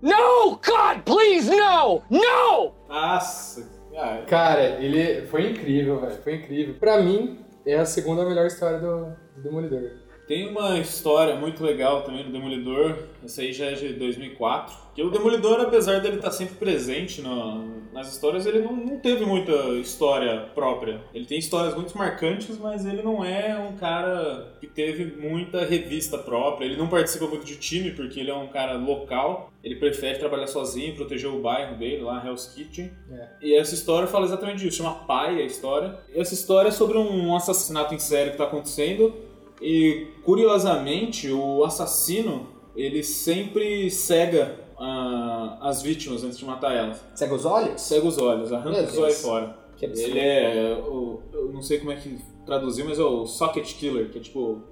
No! 0.02 0.50
God, 0.50 1.02
please, 1.04 1.50
no! 1.50 2.02
No! 2.10 2.72
Nossa. 2.88 3.72
Ah, 3.96 4.22
Cara, 4.26 4.82
ele 4.82 5.26
foi 5.26 5.50
incrível, 5.50 6.00
velho. 6.00 6.22
Foi 6.22 6.34
incrível. 6.34 6.74
Pra 6.74 7.00
mim, 7.00 7.38
é 7.64 7.76
a 7.76 7.86
segunda 7.86 8.24
melhor 8.24 8.46
história 8.46 8.78
do, 8.78 9.06
do 9.36 9.42
Demolidor. 9.42 10.03
Tem 10.26 10.48
uma 10.48 10.78
história 10.78 11.36
muito 11.36 11.62
legal 11.62 12.02
também 12.02 12.24
do 12.24 12.32
Demolidor, 12.32 12.96
essa 13.22 13.42
aí 13.42 13.52
já 13.52 13.66
é 13.66 13.72
de 13.74 13.92
2004, 13.92 14.74
que 14.94 15.02
o 15.02 15.10
Demolidor, 15.10 15.60
apesar 15.60 16.00
dele 16.00 16.16
estar 16.16 16.30
sempre 16.30 16.54
presente 16.54 17.20
no- 17.20 17.84
nas 17.92 18.10
histórias, 18.12 18.44
ele 18.46 18.60
não, 18.60 18.74
não 18.74 18.98
teve 18.98 19.24
muita 19.24 19.52
história 19.78 20.48
própria. 20.54 21.00
Ele 21.14 21.26
tem 21.26 21.38
histórias 21.38 21.74
muito 21.74 21.96
marcantes, 21.96 22.58
mas 22.58 22.84
ele 22.86 23.02
não 23.02 23.24
é 23.24 23.56
um 23.56 23.76
cara 23.76 24.52
que 24.60 24.66
teve 24.66 25.04
muita 25.20 25.64
revista 25.64 26.16
própria, 26.18 26.64
ele 26.66 26.76
não 26.76 26.88
participa 26.88 27.26
muito 27.26 27.44
de 27.44 27.56
time, 27.56 27.90
porque 27.92 28.18
ele 28.18 28.30
é 28.30 28.34
um 28.34 28.48
cara 28.48 28.72
local, 28.78 29.52
ele 29.62 29.76
prefere 29.76 30.18
trabalhar 30.18 30.46
sozinho, 30.48 30.96
proteger 30.96 31.30
o 31.30 31.40
bairro 31.40 31.76
dele, 31.76 32.02
lá, 32.02 32.24
Hell's 32.26 32.46
Kitchen. 32.46 32.90
É. 33.12 33.28
E 33.42 33.54
essa 33.54 33.74
história 33.74 34.08
fala 34.08 34.24
exatamente 34.24 34.58
disso, 34.64 34.78
chama 34.78 34.94
Pai 35.06 35.40
a 35.40 35.44
história. 35.44 35.96
E 36.14 36.18
essa 36.18 36.34
história 36.34 36.68
é 36.68 36.72
sobre 36.72 36.98
um 36.98 37.36
assassinato 37.36 37.94
em 37.94 37.98
série 37.98 38.30
que 38.30 38.34
está 38.36 38.44
acontecendo, 38.44 39.14
e 39.60 40.08
curiosamente, 40.22 41.30
o 41.30 41.64
assassino 41.64 42.48
ele 42.76 43.02
sempre 43.02 43.90
cega 43.90 44.58
ah, 44.78 45.58
as 45.62 45.82
vítimas 45.82 46.24
antes 46.24 46.38
de 46.38 46.44
matar 46.44 46.74
elas. 46.74 47.04
Cega 47.14 47.34
os 47.34 47.44
olhos? 47.44 47.80
Cega 47.80 48.06
os 48.06 48.18
olhos, 48.18 48.52
arranca 48.52 48.82
Meu 48.82 48.84
os 48.84 48.98
olhos 48.98 49.22
fora. 49.22 49.58
Que 49.76 49.86
absurdo. 49.86 50.10
Ele 50.10 50.20
é. 50.20 50.74
O, 50.86 51.22
eu 51.32 51.52
não 51.52 51.62
sei 51.62 51.78
como 51.78 51.92
é 51.92 51.96
que 51.96 52.18
traduziu, 52.46 52.84
mas 52.84 52.98
é 52.98 53.02
o 53.02 53.26
socket 53.26 53.74
killer, 53.76 54.10
que 54.10 54.18
é 54.18 54.20
tipo 54.20 54.62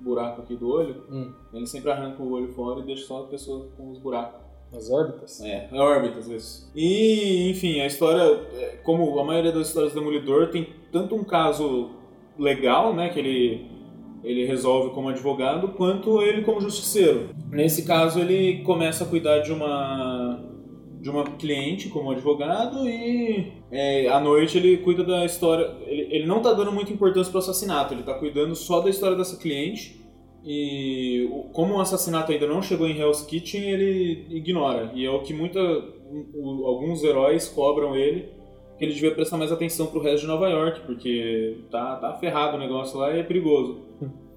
buraco 0.00 0.42
aqui 0.42 0.56
do 0.56 0.68
olho. 0.68 1.04
Hum. 1.10 1.32
Ele 1.52 1.66
sempre 1.66 1.90
arranca 1.90 2.22
o 2.22 2.32
olho 2.32 2.48
fora 2.48 2.80
e 2.80 2.84
deixa 2.84 3.06
só 3.06 3.22
a 3.22 3.26
pessoa 3.26 3.68
com 3.76 3.90
os 3.90 3.98
buracos. 3.98 4.44
As 4.72 4.90
órbitas? 4.90 5.40
É, 5.40 5.68
é 5.72 5.80
órbitas, 5.80 6.28
isso. 6.28 6.70
E, 6.74 7.50
enfim, 7.50 7.80
a 7.80 7.86
história, 7.86 8.20
é, 8.54 8.80
como 8.82 9.18
a 9.18 9.24
maioria 9.24 9.52
das 9.52 9.68
histórias 9.68 9.92
do 9.92 10.00
Demolidor, 10.00 10.48
tem 10.50 10.68
tanto 10.92 11.14
um 11.14 11.22
caso 11.22 11.90
legal, 12.38 12.92
né, 12.92 13.08
que 13.08 13.18
ele, 13.18 13.70
ele 14.26 14.44
resolve 14.44 14.90
como 14.94 15.08
advogado, 15.08 15.68
quanto 15.68 16.20
ele 16.20 16.42
como 16.42 16.60
justiceiro. 16.60 17.30
Nesse 17.50 17.84
caso, 17.86 18.18
ele 18.20 18.62
começa 18.64 19.04
a 19.04 19.06
cuidar 19.06 19.38
de 19.38 19.52
uma 19.52 20.42
de 21.00 21.10
uma 21.10 21.22
cliente 21.22 21.88
como 21.88 22.10
advogado 22.10 22.88
e 22.88 23.52
é, 23.70 24.08
à 24.08 24.18
noite 24.18 24.58
ele 24.58 24.78
cuida 24.78 25.04
da 25.04 25.24
história. 25.24 25.70
Ele, 25.86 26.08
ele 26.10 26.26
não 26.26 26.40
tá 26.42 26.52
dando 26.52 26.72
muita 26.72 26.92
importância 26.92 27.30
pro 27.30 27.38
assassinato, 27.38 27.94
ele 27.94 28.02
tá 28.02 28.14
cuidando 28.14 28.56
só 28.56 28.80
da 28.80 28.90
história 28.90 29.16
dessa 29.16 29.36
cliente 29.38 30.04
E 30.48 31.28
o- 31.32 31.44
como 31.52 31.74
o 31.74 31.80
assassinato 31.80 32.30
ainda 32.30 32.46
não 32.46 32.62
chegou 32.62 32.86
em 32.88 32.96
Hell's 32.96 33.22
Kitchen, 33.22 33.62
ele 33.68 34.26
ignora. 34.30 34.92
E 34.94 35.04
é 35.04 35.10
o 35.10 35.20
que 35.20 35.34
muita, 35.34 35.60
o- 36.34 36.64
alguns 36.66 37.02
heróis 37.02 37.48
cobram 37.48 37.96
ele, 37.96 38.28
que 38.78 38.84
ele 38.84 38.92
devia 38.94 39.10
prestar 39.12 39.36
mais 39.38 39.50
atenção 39.50 39.86
pro 39.86 40.00
resto 40.00 40.20
de 40.20 40.26
Nova 40.28 40.48
York, 40.48 40.82
porque 40.86 41.56
tá, 41.68 41.96
tá 41.96 42.12
ferrado 42.14 42.56
o 42.56 42.60
negócio 42.60 42.96
lá 42.98 43.12
e 43.12 43.18
é 43.20 43.22
perigoso. 43.24 43.85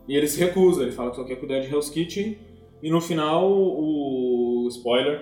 E 0.09 0.17
ele 0.17 0.27
se 0.27 0.39
recusa, 0.39 0.81
ele 0.81 0.91
fala 0.91 1.11
que 1.11 1.17
só 1.17 1.23
quer 1.23 1.35
cuidar 1.35 1.59
de 1.59 1.71
Hell's 1.71 1.87
Kitchen. 1.87 2.35
E 2.81 2.89
no 2.89 2.99
final, 2.99 3.47
o 3.47 4.67
spoiler, 4.69 5.21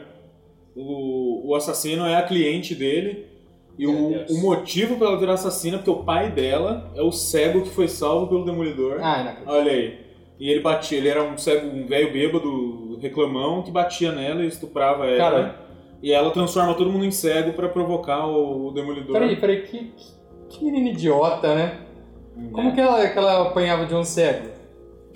o, 0.74 1.50
o 1.50 1.56
assassino 1.56 2.06
é 2.06 2.16
a 2.16 2.24
cliente 2.24 2.74
dele. 2.74 3.28
E 3.78 3.86
o, 3.86 4.26
o 4.30 4.42
motivo 4.42 4.96
pra 4.96 5.08
ela 5.08 5.20
virar 5.20 5.34
assassina 5.34 5.76
é 5.76 5.80
porque 5.80 5.92
o 5.92 6.04
pai 6.04 6.32
dela 6.32 6.90
é 6.96 7.02
o 7.02 7.12
cego 7.12 7.64
que 7.64 7.70
foi 7.70 7.90
salvo 7.90 8.28
pelo 8.28 8.46
Demolidor. 8.46 9.00
Ah, 9.02 9.36
não. 9.46 9.54
Olha 9.54 9.74
aí. 9.74 10.00
E 10.40 10.50
ele 10.50 10.62
batia, 10.62 10.98
ele 10.98 11.10
era 11.10 11.22
um 11.22 11.38
cego, 11.38 11.68
um 11.68 11.86
velho 11.86 12.14
bêbado, 12.14 12.98
reclamão, 13.02 13.64
que 13.64 13.72
batia 13.72 14.14
nela 14.14 14.42
e 14.42 14.48
estuprava 14.48 15.06
ela. 15.06 15.18
Cara. 15.18 15.68
E 16.02 16.14
ela 16.14 16.32
transforma 16.32 16.74
todo 16.76 16.90
mundo 16.90 17.04
em 17.04 17.12
cego 17.12 17.52
pra 17.52 17.68
provocar 17.68 18.26
o, 18.26 18.68
o 18.68 18.72
Demolidor. 18.72 19.14
Peraí, 19.14 19.36
peraí, 19.36 19.64
que, 19.64 19.92
que, 19.98 20.14
que 20.48 20.64
menina 20.64 20.92
idiota, 20.92 21.54
né? 21.54 21.82
Né? 22.38 22.50
Como 22.54 22.74
que 22.74 22.80
ela, 22.80 23.08
que 23.08 23.18
ela 23.18 23.48
apanhava 23.48 23.86
de 23.86 23.94
um 23.94 24.04
cego? 24.04 24.57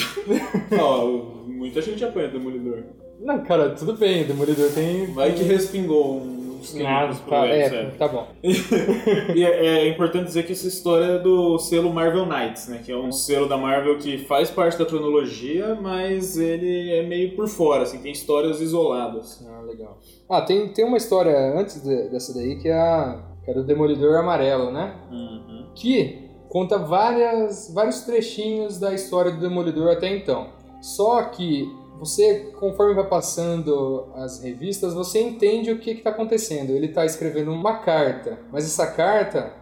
Ó, 0.79 1.05
muita 1.47 1.81
gente 1.81 2.03
apanha 2.03 2.27
o 2.27 2.31
Demolidor. 2.31 2.83
Não, 3.19 3.43
cara, 3.43 3.69
tudo 3.71 3.93
bem, 3.93 4.23
o 4.23 4.27
Demolidor 4.27 4.69
tem... 4.71 5.05
Vai 5.13 5.31
que 5.33 5.43
respingou 5.43 6.17
uns 6.21 6.75
Ah, 6.75 7.01
químicos 7.07 7.19
pro 7.19 7.29
tá, 7.31 7.47
é, 7.47 7.69
cego. 7.69 7.91
tá 7.97 8.07
bom. 8.07 8.27
E 9.35 9.43
é, 9.43 9.65
é 9.85 9.87
importante 9.89 10.25
dizer 10.25 10.43
que 10.45 10.51
essa 10.53 10.67
história 10.67 11.05
é 11.05 11.19
do 11.19 11.57
selo 11.59 11.91
Marvel 11.93 12.25
Knights, 12.25 12.67
né? 12.67 12.81
Que 12.83 12.91
é 12.91 12.97
um 12.97 13.11
selo 13.11 13.47
da 13.47 13.57
Marvel 13.57 13.97
que 13.97 14.17
faz 14.19 14.49
parte 14.49 14.77
da 14.77 14.85
cronologia, 14.85 15.75
mas 15.75 16.37
ele 16.37 16.91
é 16.93 17.03
meio 17.03 17.35
por 17.35 17.47
fora, 17.47 17.83
assim, 17.83 17.99
tem 17.99 18.11
histórias 18.11 18.59
isoladas. 18.61 19.45
Ah, 19.47 19.61
legal. 19.61 19.99
Ah, 20.29 20.41
tem, 20.41 20.67
tem 20.69 20.85
uma 20.85 20.97
história 20.97 21.35
antes 21.59 21.81
de- 21.83 22.09
dessa 22.09 22.33
daí 22.33 22.57
que 22.59 22.67
é 22.69 22.73
a, 22.73 23.23
que 23.45 23.51
é 23.51 23.53
do 23.53 23.63
Demolidor 23.63 24.17
Amarelo, 24.19 24.71
né? 24.71 24.95
Uhum. 25.11 25.65
Que 25.75 26.20
conta 26.51 26.77
várias, 26.77 27.73
vários 27.73 28.01
trechinhos 28.01 28.77
da 28.77 28.93
história 28.93 29.31
do 29.31 29.39
Demolidor 29.39 29.89
até 29.89 30.13
então. 30.13 30.49
Só 30.81 31.23
que 31.23 31.65
você, 31.97 32.51
conforme 32.59 32.93
vai 32.93 33.07
passando 33.07 34.11
as 34.15 34.43
revistas, 34.43 34.93
você 34.93 35.21
entende 35.21 35.71
o 35.71 35.79
que 35.79 35.91
está 35.91 36.09
acontecendo. 36.09 36.71
Ele 36.71 36.87
está 36.87 37.05
escrevendo 37.05 37.53
uma 37.53 37.77
carta, 37.77 38.37
mas 38.51 38.65
essa 38.65 38.87
carta 38.87 39.53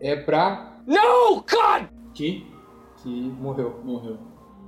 é 0.00 0.16
pra 0.16 0.80
No, 0.86 1.36
God! 1.36 1.88
Que 2.14 2.52
que 3.02 3.10
morreu. 3.38 3.80
morreu. 3.84 4.16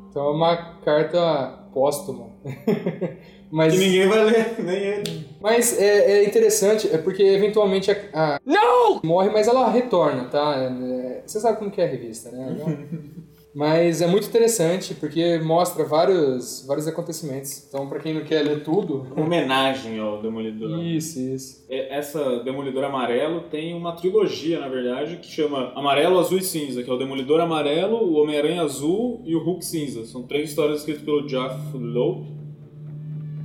Então 0.09 0.27
é 0.27 0.31
uma 0.31 0.57
carta 0.85 1.65
póstuma. 1.73 2.31
mas 3.51 3.73
Que 3.75 3.79
ninguém 3.81 4.09
vai 4.09 4.25
ler, 4.25 4.55
nem 4.63 4.77
ele. 4.77 5.27
mas 5.41 5.79
é, 5.81 6.19
é 6.21 6.25
interessante, 6.25 6.89
é 6.93 6.99
porque 6.99 7.23
eventualmente 7.23 7.91
a, 7.91 7.97
a 8.13 8.41
No! 8.45 9.01
morre, 9.05 9.31
mas 9.31 9.49
ela 9.49 9.69
retorna, 9.71 10.25
tá? 10.25 10.55
É, 10.57 11.23
Você 11.27 11.41
sabe 11.41 11.59
como 11.59 11.71
que 11.71 11.81
é 11.81 11.85
a 11.85 11.89
revista, 11.89 12.31
né? 12.31 12.57
Não- 12.59 13.07
mas 13.59 14.03
é 14.03 14.07
muito 14.07 14.27
interessante 14.29 14.93
porque 14.93 15.39
mostra 15.39 15.83
vários, 15.83 16.63
vários 16.67 16.87
acontecimentos. 16.87 17.65
Então, 17.67 17.89
pra 17.89 17.99
quem 18.01 18.13
não 18.13 18.23
quer 18.23 18.43
ler 18.43 18.63
tudo, 18.63 19.07
Homenagem 19.17 19.99
ao 19.99 20.21
Demolidor. 20.21 20.79
isso, 20.85 21.19
isso. 21.19 21.65
É, 21.71 21.97
Essa 21.97 22.41
Demolidor 22.41 22.85
Amarelo 22.85 23.45
tem 23.51 23.73
uma 23.75 23.93
trilogia, 23.93 24.61
na 24.61 24.69
verdade, 24.69 25.17
que 25.23 25.29
chama 25.31 25.73
Amarelo, 25.75 26.19
Azul 26.19 26.37
e 26.37 26.43
Cinza, 26.43 26.83
que 26.83 26.91
é 26.91 26.93
o 26.93 26.99
Demolidor 26.99 27.41
Amarelo, 27.41 27.97
o 27.97 28.17
Homem-Aranha 28.21 28.61
Azul 28.61 29.23
e 29.25 29.35
o 29.35 29.43
Hulk 29.43 29.65
Cinza. 29.65 30.05
São 30.05 30.25
três 30.25 30.51
histórias 30.51 30.81
escritas 30.81 31.03
pelo 31.03 31.27
Jeff 31.27 31.57
Loeb. 31.75 32.36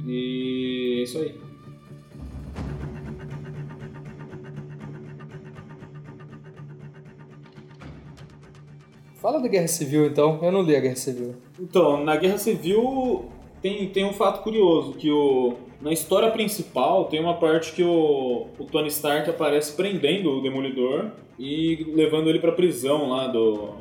E 0.06 1.00
é 1.00 1.04
isso 1.04 1.18
aí. 1.20 1.36
Fala 9.22 9.40
da 9.40 9.48
Guerra 9.48 9.68
Civil, 9.68 10.08
então. 10.08 10.40
Eu 10.42 10.52
não 10.52 10.64
li 10.64 10.76
a 10.76 10.80
Guerra 10.80 10.96
Civil. 10.96 11.36
Então, 11.60 12.04
na 12.04 12.16
Guerra 12.16 12.40
Civil 12.40 13.30
tem, 13.62 13.88
tem 13.90 14.04
um 14.04 14.14
fato 14.14 14.42
curioso, 14.42 14.94
que 14.94 15.12
o, 15.12 15.54
na 15.80 15.94
história 15.94 16.32
principal 16.32 17.06
tem 17.06 17.20
uma 17.20 17.36
parte 17.36 17.74
que 17.74 17.84
o, 17.84 18.48
o 18.58 18.66
Tony 18.66 18.88
Stark 18.88 19.30
aparece 19.30 19.76
prendendo 19.76 20.32
o 20.32 20.42
Demolidor 20.42 21.12
e 21.38 21.86
levando 21.94 22.30
ele 22.30 22.40
pra 22.40 22.52
prisão 22.52 23.10
lá 23.10 23.28
do... 23.28 23.76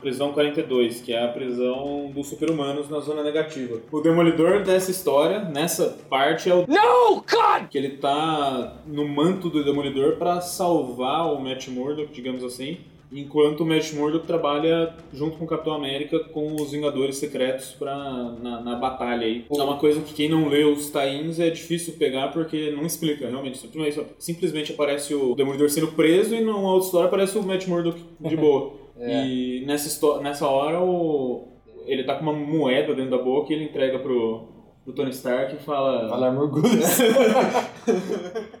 Prisão 0.00 0.32
42, 0.32 1.00
que 1.00 1.12
é 1.12 1.24
a 1.24 1.28
prisão 1.28 2.10
dos 2.14 2.28
super-humanos 2.28 2.88
na 2.88 3.00
zona 3.00 3.22
negativa. 3.22 3.80
O 3.92 4.00
Demolidor 4.00 4.62
dessa 4.62 4.90
história, 4.90 5.40
nessa 5.40 5.98
parte, 6.08 6.48
é 6.50 6.54
o 6.54 6.66
No, 6.66 7.16
God! 7.16 7.68
que 7.70 7.78
ele 7.78 7.90
tá 7.98 8.76
no 8.86 9.06
manto 9.06 9.48
do 9.50 9.62
Demolidor 9.62 10.16
pra 10.16 10.40
salvar 10.40 11.32
o 11.32 11.40
Matt 11.40 11.68
Murdock, 11.68 12.12
digamos 12.12 12.42
assim, 12.42 12.78
enquanto 13.12 13.60
o 13.62 13.66
Matt 13.66 13.92
Murdock 13.92 14.26
trabalha 14.26 14.94
junto 15.12 15.36
com 15.36 15.44
o 15.44 15.48
Capitão 15.48 15.74
América 15.74 16.20
com 16.20 16.54
os 16.54 16.70
Vingadores 16.70 17.16
Secretos 17.16 17.74
pra, 17.78 17.94
na, 18.40 18.60
na 18.60 18.76
batalha 18.76 19.26
aí. 19.26 19.44
É 19.50 19.62
uma 19.62 19.78
coisa 19.78 20.00
que 20.00 20.14
quem 20.14 20.28
não 20.28 20.48
lê 20.48 20.64
os 20.64 20.90
tains 20.90 21.40
é 21.40 21.50
difícil 21.50 21.94
pegar 21.94 22.28
porque 22.28 22.70
não 22.70 22.86
explica, 22.86 23.28
realmente. 23.28 23.68
Simplesmente 24.18 24.72
aparece 24.72 25.14
o 25.14 25.34
Demolidor 25.34 25.68
sendo 25.70 25.88
preso 25.88 26.34
e 26.34 26.40
numa 26.40 26.72
outra 26.72 26.86
história 26.86 27.06
aparece 27.08 27.36
o 27.36 27.42
Matt 27.42 27.66
Murdock 27.66 28.00
de 28.20 28.36
boa. 28.38 28.79
E 29.08 29.64
nessa, 29.66 30.20
nessa 30.20 30.46
hora 30.46 30.80
o... 30.80 31.48
ele 31.86 32.04
tá 32.04 32.14
com 32.14 32.22
uma 32.22 32.32
moeda 32.32 32.94
dentro 32.94 33.10
da 33.10 33.18
boca 33.18 33.52
e 33.52 33.56
ele 33.56 33.64
entrega 33.64 33.98
pro, 33.98 34.48
pro 34.84 34.92
Tony 34.92 35.10
Stark 35.10 35.54
e 35.54 35.58
fala... 35.58 36.08
Falar 36.08 36.30
mergulhos. 36.32 36.98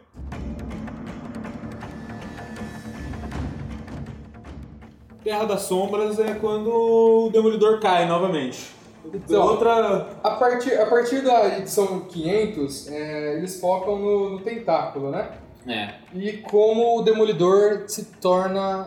Terra 5.22 5.44
das 5.44 5.62
Sombras 5.62 6.18
é 6.18 6.34
quando 6.34 6.70
o 6.72 7.30
Demolidor 7.30 7.78
cai 7.78 8.06
novamente. 8.06 8.70
Então, 9.04 9.42
Outra. 9.42 10.08
A 10.22 10.30
partir, 10.32 10.74
a 10.74 10.86
partir 10.86 11.22
da 11.22 11.58
edição 11.58 12.00
500, 12.00 12.88
é, 12.90 13.36
eles 13.36 13.60
focam 13.60 13.98
no, 13.98 14.30
no 14.30 14.40
tentáculo, 14.40 15.10
né? 15.10 15.30
É. 15.66 15.94
E 16.14 16.38
como 16.38 16.98
o 16.98 17.02
Demolidor 17.02 17.84
se 17.86 18.06
torna 18.20 18.86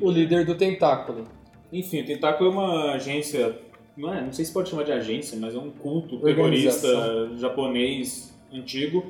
o 0.00 0.10
líder 0.10 0.44
do 0.44 0.54
tentáculo. 0.54 1.24
Enfim, 1.72 2.02
o 2.02 2.06
Tentáculo 2.06 2.50
é 2.50 2.52
uma 2.52 2.92
agência. 2.92 3.58
Não, 3.96 4.14
é, 4.14 4.20
não 4.20 4.32
sei 4.32 4.44
se 4.44 4.52
pode 4.52 4.70
chamar 4.70 4.84
de 4.84 4.92
agência, 4.92 5.36
mas 5.40 5.54
é 5.54 5.58
um 5.58 5.70
culto 5.70 6.20
terrorista 6.20 6.88
japonês 7.36 8.32
antigo. 8.52 9.04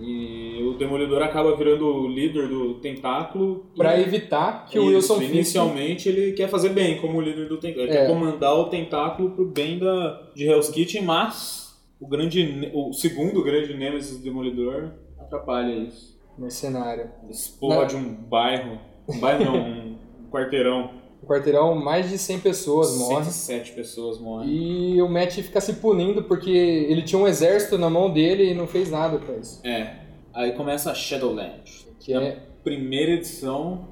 E 0.00 0.62
o 0.62 0.74
Demolidor 0.78 1.22
acaba 1.22 1.56
virando 1.56 1.84
o 1.86 2.08
líder 2.08 2.48
do 2.48 2.74
Tentáculo. 2.74 3.66
Pra 3.76 4.00
evitar 4.00 4.66
que 4.66 4.78
o 4.78 4.86
Wilson 4.86 5.18
Fisk... 5.18 5.30
Inicialmente 5.34 6.08
ele 6.08 6.32
quer 6.32 6.48
fazer 6.48 6.68
bem 6.70 7.00
como 7.00 7.20
líder 7.20 7.48
do 7.48 7.56
Tentáculo. 7.56 7.86
Ele 7.88 7.96
É. 7.96 8.00
quer 8.02 8.06
comandar 8.08 8.54
o 8.54 8.64
Tentáculo 8.68 9.30
pro 9.30 9.44
bem 9.46 9.78
da, 9.78 10.30
de 10.34 10.44
Hell's 10.44 10.68
Kitchen, 10.70 11.02
mas 11.02 11.76
o, 12.00 12.06
grande, 12.06 12.70
o 12.72 12.92
segundo 12.92 13.42
grande 13.42 13.74
Nemesis 13.74 14.18
do 14.18 14.24
Demolidor 14.24 14.92
atrapalha 15.18 15.72
isso. 15.72 16.16
Mercenário. 16.38 17.10
Explode 17.28 17.96
um 17.96 18.14
bairro. 18.14 18.78
Um 19.08 19.18
bairro 19.18 19.44
não, 19.44 19.56
um 19.56 19.87
quarteirão. 20.30 20.90
No 21.22 21.28
quarteirão, 21.28 21.74
mais 21.74 22.08
de 22.08 22.16
100 22.16 22.38
pessoas 22.40 22.96
morrem. 22.96 23.24
107 23.24 23.72
pessoas 23.72 24.20
morrem. 24.20 24.48
E 24.50 25.02
o 25.02 25.08
Matt 25.08 25.34
fica 25.34 25.60
se 25.60 25.74
punindo 25.74 26.22
porque 26.22 26.50
ele 26.50 27.02
tinha 27.02 27.20
um 27.20 27.26
exército 27.26 27.76
na 27.76 27.90
mão 27.90 28.10
dele 28.12 28.50
e 28.50 28.54
não 28.54 28.66
fez 28.68 28.90
nada 28.90 29.18
pra 29.18 29.34
isso. 29.34 29.60
É. 29.64 29.94
Aí 30.32 30.52
começa 30.52 30.90
a 30.92 30.94
Shadowland. 30.94 31.62
Que 31.98 32.14
Na 32.14 32.22
é 32.22 32.36
primeira 32.62 33.12
edição, 33.12 33.88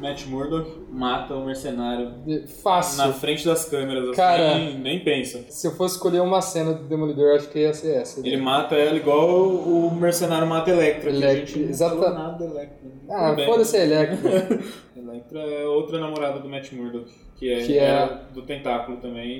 Matt 0.00 0.26
Murdock 0.26 0.70
mata 0.90 1.34
o 1.34 1.44
mercenário 1.44 2.14
fácil. 2.62 2.98
na 3.04 3.12
frente 3.12 3.44
das 3.44 3.64
câmeras, 3.64 4.04
assim, 4.04 4.14
Cara. 4.16 4.58
nem 4.78 5.00
pensa. 5.02 5.44
Se 5.50 5.66
eu 5.66 5.72
fosse 5.72 5.96
escolher 5.96 6.20
uma 6.20 6.40
cena 6.40 6.72
do 6.72 6.84
Demolidor, 6.84 7.34
acho 7.36 7.48
que 7.50 7.58
ia 7.58 7.74
ser 7.74 7.96
essa. 7.96 8.20
Ele 8.26 8.36
mata 8.36 8.76
ela 8.76 8.96
igual 8.96 9.46
o 9.48 9.90
mercenário 9.94 10.46
mata 10.46 10.70
a 10.70 10.74
Electra. 10.74 11.10
a 11.10 11.12
Electra, 11.12 11.36
gente 11.46 11.58
não 11.58 11.68
exata- 11.68 11.96
falou 11.96 12.14
nada 12.14 12.38
da 12.38 12.50
Electra. 12.50 12.90
Ah, 13.10 13.36
foda-se 13.44 13.76
a 13.76 13.84
Electra. 13.84 14.48
É 15.32 15.64
outra 15.66 15.98
namorada 15.98 16.38
do 16.40 16.48
Matt 16.48 16.72
Murdock, 16.72 17.10
que 17.36 17.50
é, 17.52 17.64
Que 17.66 17.78
é- 17.78 18.20
do 18.34 18.42
Tentáculo 18.42 18.98
também. 18.98 19.38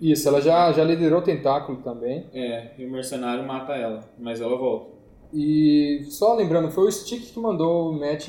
E, 0.00 0.12
Isso, 0.12 0.28
ela 0.28 0.40
já, 0.40 0.72
já 0.72 0.82
liderou 0.84 1.18
o 1.20 1.22
Tentáculo 1.22 1.78
também. 1.82 2.26
é, 2.34 2.70
e 2.78 2.84
o 2.84 2.90
mercenário 2.90 3.44
mata 3.46 3.74
ela, 3.74 4.08
mas 4.18 4.40
ela 4.40 4.56
volta. 4.56 4.94
E 5.34 6.04
só 6.10 6.34
lembrando, 6.34 6.70
foi 6.70 6.86
o 6.86 6.92
Stick 6.92 7.32
que 7.32 7.38
mandou 7.40 7.90
o 7.90 7.92
Matt 7.98 8.28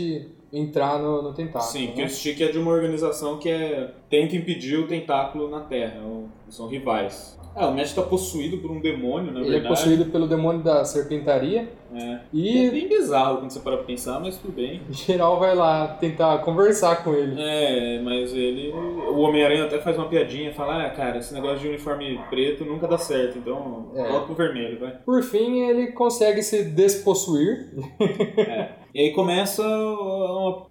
entrar 0.51 0.97
no, 0.99 1.21
no 1.21 1.33
tentáculo. 1.33 1.71
Sim, 1.71 1.87
porque 1.87 2.01
né? 2.01 2.07
o 2.07 2.09
Stick 2.09 2.41
é 2.41 2.47
de 2.51 2.57
uma 2.57 2.71
organização 2.71 3.37
que 3.37 3.49
é, 3.49 3.91
tenta 4.09 4.35
impedir 4.35 4.77
o 4.79 4.87
tentáculo 4.87 5.49
na 5.49 5.59
Terra. 5.61 6.01
o- 6.03 6.27
São 6.49 6.67
rivais. 6.67 7.36
É, 7.57 7.65
o 7.65 7.73
Matt 7.73 7.93
tá 7.93 8.01
possuído 8.03 8.59
por 8.59 8.69
um 8.69 8.79
demônio, 8.79 9.31
na 9.31 9.39
Ele 9.39 9.49
é 9.49 9.51
verdade. 9.53 9.75
possuído 9.75 10.05
pelo 10.05 10.27
demônio 10.27 10.61
da 10.61 10.85
serpentaria 10.85 11.67
É. 11.93 11.99
É 11.99 12.19
e 12.33 12.69
bem 12.69 12.87
bizarro 12.87 13.37
quando 13.39 13.49
você 13.51 13.59
para 13.59 13.77
pra 13.77 13.85
pensar, 13.85 14.19
mas 14.19 14.37
tudo 14.37 14.53
bem. 14.53 14.81
geral 14.91 15.39
vai 15.39 15.55
lá 15.55 15.87
tentar 15.99 16.37
conversar 16.39 17.03
com 17.03 17.13
ele. 17.13 17.41
É, 17.41 17.99
mas 18.03 18.33
ele. 18.33 18.71
O 18.71 19.19
Homem-Aranha 19.19 19.65
até 19.65 19.79
faz 19.79 19.97
uma 19.97 20.07
piadinha, 20.07 20.53
fala, 20.53 20.85
ah, 20.85 20.89
cara, 20.89 21.17
esse 21.17 21.33
negócio 21.33 21.59
de 21.59 21.67
uniforme 21.69 22.19
preto 22.29 22.63
nunca 22.65 22.87
dá 22.87 22.97
certo, 22.97 23.37
então 23.39 23.91
É. 23.95 24.03
coloca 24.03 24.31
o 24.31 24.35
vermelho, 24.35 24.79
vai. 24.79 24.91
Por 25.05 25.23
fim, 25.23 25.61
ele 25.61 25.87
consegue 25.93 26.41
se 26.43 26.63
despossuir. 26.63 27.71
E 28.93 28.99
aí 29.01 29.11
começa 29.13 29.63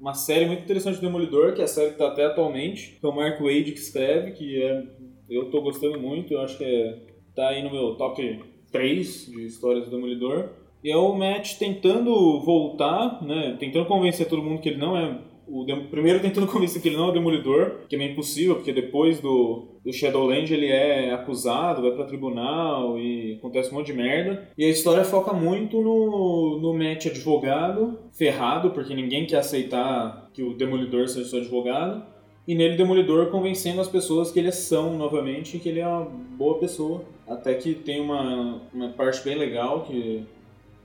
uma, 0.01 0.13
série 0.15 0.47
muito 0.47 0.63
interessante 0.65 0.97
do 0.97 1.01
Demolidor, 1.03 1.53
que 1.53 1.61
é 1.61 1.65
a 1.65 1.69
série 1.69 1.93
que 1.93 1.99
tá 1.99 2.09
até 2.09 2.25
atualmente, 2.25 2.97
que 2.99 3.07
é 3.07 3.09
o 3.09 3.15
Mark 3.15 3.41
Wade 3.41 3.71
que 3.71 3.79
escreve, 3.79 4.33
que 4.33 4.61
é, 4.61 4.83
eu 5.29 5.51
tô 5.51 5.61
gostando 5.61 5.99
muito, 5.99 6.33
eu 6.33 6.41
acho 6.41 6.59
que 6.59 6.65
é, 6.65 6.99
tá 7.35 7.49
aí 7.49 7.63
no 7.63 7.71
meu 7.71 7.95
top 7.95 8.41
3 8.71 9.27
de 9.27 9.45
histórias 9.47 9.85
do 9.85 9.91
Demolidor. 9.91 10.51
E 10.85 10.91
é 10.91 10.97
o 10.97 11.15
Matt 11.15 11.55
tentando 11.59 12.41
voltar, 12.41 13.23
né, 13.25 13.57
tentando 13.59 13.87
convencer 13.87 14.29
todo 14.29 14.43
mundo 14.43 14.61
que 14.61 14.69
ele 14.69 14.79
não 14.79 14.97
é 14.97 15.19
o 15.49 15.65
primeiro 15.91 16.21
tentando 16.21 16.47
convencer 16.51 16.83
que 16.83 16.89
ele 16.89 16.97
não 16.97 17.07
é 17.07 17.11
o 17.11 17.13
Demolidor, 17.13 17.81
que 17.89 17.95
é 17.95 17.99
meio 17.99 18.13
impossível, 18.13 18.57
porque 18.57 18.73
depois 18.73 19.21
do, 19.21 19.69
do 19.85 19.93
Shadowland 19.93 20.53
ele 20.53 20.67
é 20.67 21.13
acusado, 21.13 21.83
vai 21.83 21.93
pra 21.93 22.05
tribunal 22.05 22.99
e 22.99 23.35
acontece 23.35 23.71
um 23.71 23.79
monte 23.79 23.87
de 23.87 23.93
merda. 23.95 24.49
E 24.59 24.65
a 24.65 24.69
história 24.69 25.05
foca 25.05 25.33
muito 25.33 25.81
no, 25.81 26.59
no 26.61 26.75
Matt 26.75 27.07
advogado, 27.07 27.99
ferrado, 28.13 28.71
porque 28.71 28.95
ninguém 28.95 29.27
quer 29.27 29.39
aceitar 29.39 30.29
que 30.33 30.43
o 30.43 30.55
Demolidor 30.55 31.09
seja 31.09 31.29
seu 31.29 31.41
advogado. 31.41 32.05
E 32.47 32.55
nele, 32.55 32.77
Demolidor 32.77 33.27
convencendo 33.31 33.81
as 33.81 33.89
pessoas 33.89 34.31
que 34.31 34.39
ele 34.39 34.49
é 34.49 34.53
são 34.53 34.97
novamente 34.97 35.59
que 35.59 35.69
ele 35.69 35.81
é 35.81 35.87
uma 35.87 36.05
boa 36.05 36.59
pessoa. 36.59 37.05
Até 37.27 37.55
que 37.55 37.75
tem 37.75 38.01
uma, 38.01 38.63
uma 38.73 38.91
parte 38.91 39.23
bem 39.25 39.37
legal 39.37 39.83
que 39.83 40.25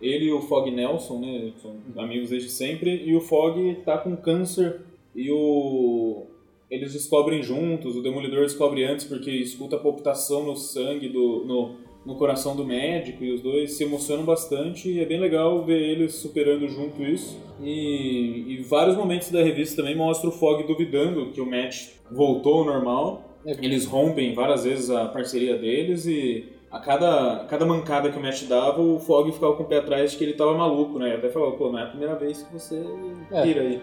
ele 0.01 0.25
e 0.25 0.34
o 0.34 0.41
Fog 0.41 0.72
Nelson, 0.72 1.20
né, 1.20 1.51
são 1.62 1.75
amigos 1.96 2.32
desde 2.32 2.50
sempre, 2.50 3.03
e 3.06 3.15
o 3.15 3.22
Fog 3.22 3.75
tá 3.86 3.98
com 4.00 4.18
câncer 4.18 4.82
e 5.15 5.32
o 5.32 6.25
eles 6.70 6.94
descobrem 6.94 7.44
juntos, 7.44 7.98
o 7.98 8.01
Demolidor 8.01 8.44
descobre 8.44 8.86
antes 8.86 9.06
porque 9.06 9.30
escuta 9.30 9.75
a 9.75 9.80
palpitação 9.80 10.46
no 10.46 10.56
sangue 10.56 11.10
do 11.10 11.44
no, 11.46 11.75
no 12.05 12.15
coração 12.15 12.55
do 12.55 12.65
médico 12.65 13.24
e 13.24 13.31
os 13.31 13.41
dois 13.41 13.74
se 13.74 13.84
emocionam 13.84 14.24
bastante 14.25 14.89
e 14.89 15.00
é 15.00 15.05
bem 15.05 15.20
legal 15.20 15.63
ver 15.63 15.79
eles 15.79 16.15
superando 16.15 16.67
junto 16.67 17.03
isso. 17.03 17.39
E, 17.62 18.46
e 18.48 18.63
vários 18.63 18.96
momentos 18.98 19.29
da 19.29 19.41
revista 19.43 19.77
também 19.81 19.96
mostram 19.96 20.29
o 20.31 20.34
Fog 20.34 20.63
duvidando 20.63 21.27
que 21.27 21.39
o 21.39 21.46
Matt 21.46 21.89
voltou 22.12 22.60
ao 22.60 22.65
normal. 22.65 23.38
Eles 23.46 23.86
rompem 23.86 24.34
várias 24.34 24.63
vezes 24.63 24.89
a 24.89 25.05
parceria 25.05 25.58
deles 25.58 26.05
e 26.05 26.46
a 26.72 26.79
cada, 26.79 27.41
a 27.41 27.46
cada 27.46 27.65
mancada 27.65 28.10
que 28.10 28.17
o 28.17 28.22
Matt 28.22 28.43
dava, 28.46 28.81
o 28.81 29.00
Fog 29.00 29.31
ficava 29.31 29.53
com 29.55 29.63
o 29.63 29.65
pé 29.65 29.77
atrás 29.77 30.12
de 30.12 30.17
que 30.17 30.24
ele 30.24 30.34
tava 30.34 30.55
maluco, 30.58 30.98
né? 30.98 31.15
Até 31.15 31.29
falava, 31.29 31.51
pô, 31.53 31.72
não 31.72 31.77
é 31.79 31.84
a 31.84 31.88
primeira 31.88 32.15
vez 32.15 32.41
que 32.43 32.53
você 32.53 32.84
É. 33.31 33.41
pira 33.43 33.62
aí. 33.62 33.81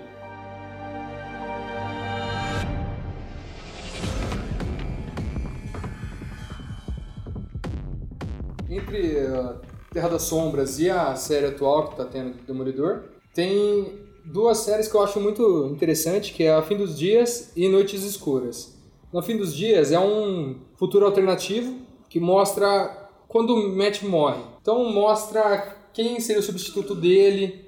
Entre 8.89 9.19
uh, 9.19 9.57
Terra 9.93 10.09
das 10.09 10.23
Sombras 10.23 10.79
e 10.79 10.89
a 10.89 11.15
série 11.15 11.45
atual 11.45 11.89
que 11.89 11.97
tá 11.97 12.07
tendo 12.07 12.39
do 12.39 12.43
Demolidor, 12.43 13.03
tem 13.35 14.01
duas 14.25 14.59
séries 14.59 14.89
que 14.89 14.95
eu 14.95 15.03
acho 15.03 15.21
muito 15.21 15.69
interessante, 15.71 16.33
que 16.33 16.45
é 16.45 16.55
A 16.55 16.63
Fim 16.63 16.77
dos 16.77 16.99
Dias 16.99 17.53
e 17.55 17.69
Noites 17.69 18.03
Escuras. 18.03 18.79
No 19.13 19.23
Fim 19.23 19.37
dos 19.37 19.55
Dias 19.55 19.93
é 19.93 20.01
um 20.01 20.57
futuro 20.77 21.05
alternativo 21.05 21.77
que 22.09 22.19
mostra 22.19 23.11
quando 23.29 23.55
o 23.55 23.77
Matt 23.77 24.03
morre. 24.05 24.41
Então 24.63 24.91
mostra 24.91 25.77
quem 25.93 26.19
seria 26.19 26.41
o 26.41 26.45
substituto 26.45 26.95
dele, 26.95 27.63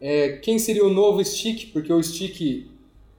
é, 0.00 0.38
quem 0.38 0.58
seria 0.58 0.84
o 0.84 0.90
novo 0.90 1.24
Stick, 1.24 1.72
porque 1.72 1.92
o 1.92 2.02
Stick 2.02 2.68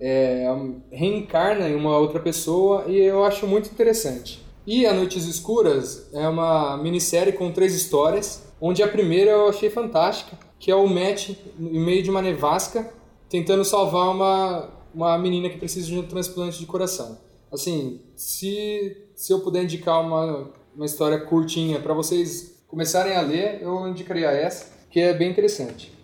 é, 0.02 0.46
reencarna 0.92 1.70
em 1.70 1.76
uma 1.76 1.98
outra 1.98 2.20
pessoa 2.20 2.84
e 2.88 2.98
eu 2.98 3.24
acho 3.24 3.48
muito 3.48 3.70
interessante. 3.70 4.46
E 4.68 4.86
A 4.86 4.94
Noites 4.94 5.24
Escuras 5.24 6.10
é 6.12 6.28
uma 6.28 6.76
minissérie 6.76 7.32
com 7.32 7.54
três 7.54 7.74
histórias, 7.74 8.44
onde 8.60 8.84
a 8.84 8.88
primeira 8.90 9.32
eu 9.32 9.48
achei 9.48 9.70
fantástica, 9.70 10.38
que 10.60 10.70
é 10.70 10.76
o 10.76 10.86
Matt 10.86 11.30
no 11.58 11.80
meio 11.80 12.04
de 12.04 12.10
uma 12.10 12.22
nevasca 12.22 12.94
tentando 13.30 13.64
salvar 13.64 14.10
uma, 14.10 14.70
uma 14.94 15.18
menina 15.18 15.50
que 15.50 15.58
precisa 15.58 15.88
de 15.88 15.98
um 15.98 16.06
transplante 16.06 16.60
de 16.60 16.66
coração. 16.66 17.18
Assim, 17.50 18.02
se, 18.14 19.06
se 19.16 19.32
eu 19.32 19.40
puder 19.40 19.64
indicar 19.64 20.02
uma, 20.02 20.52
uma 20.76 20.86
história 20.86 21.18
curtinha 21.18 21.80
para 21.80 21.94
vocês 21.94 22.62
começarem 22.68 23.16
a 23.16 23.22
ler, 23.22 23.62
eu 23.62 23.88
indicaria 23.88 24.32
essa, 24.32 24.70
que 24.92 25.00
é 25.00 25.14
bem 25.14 25.32
interessante. 25.32 25.97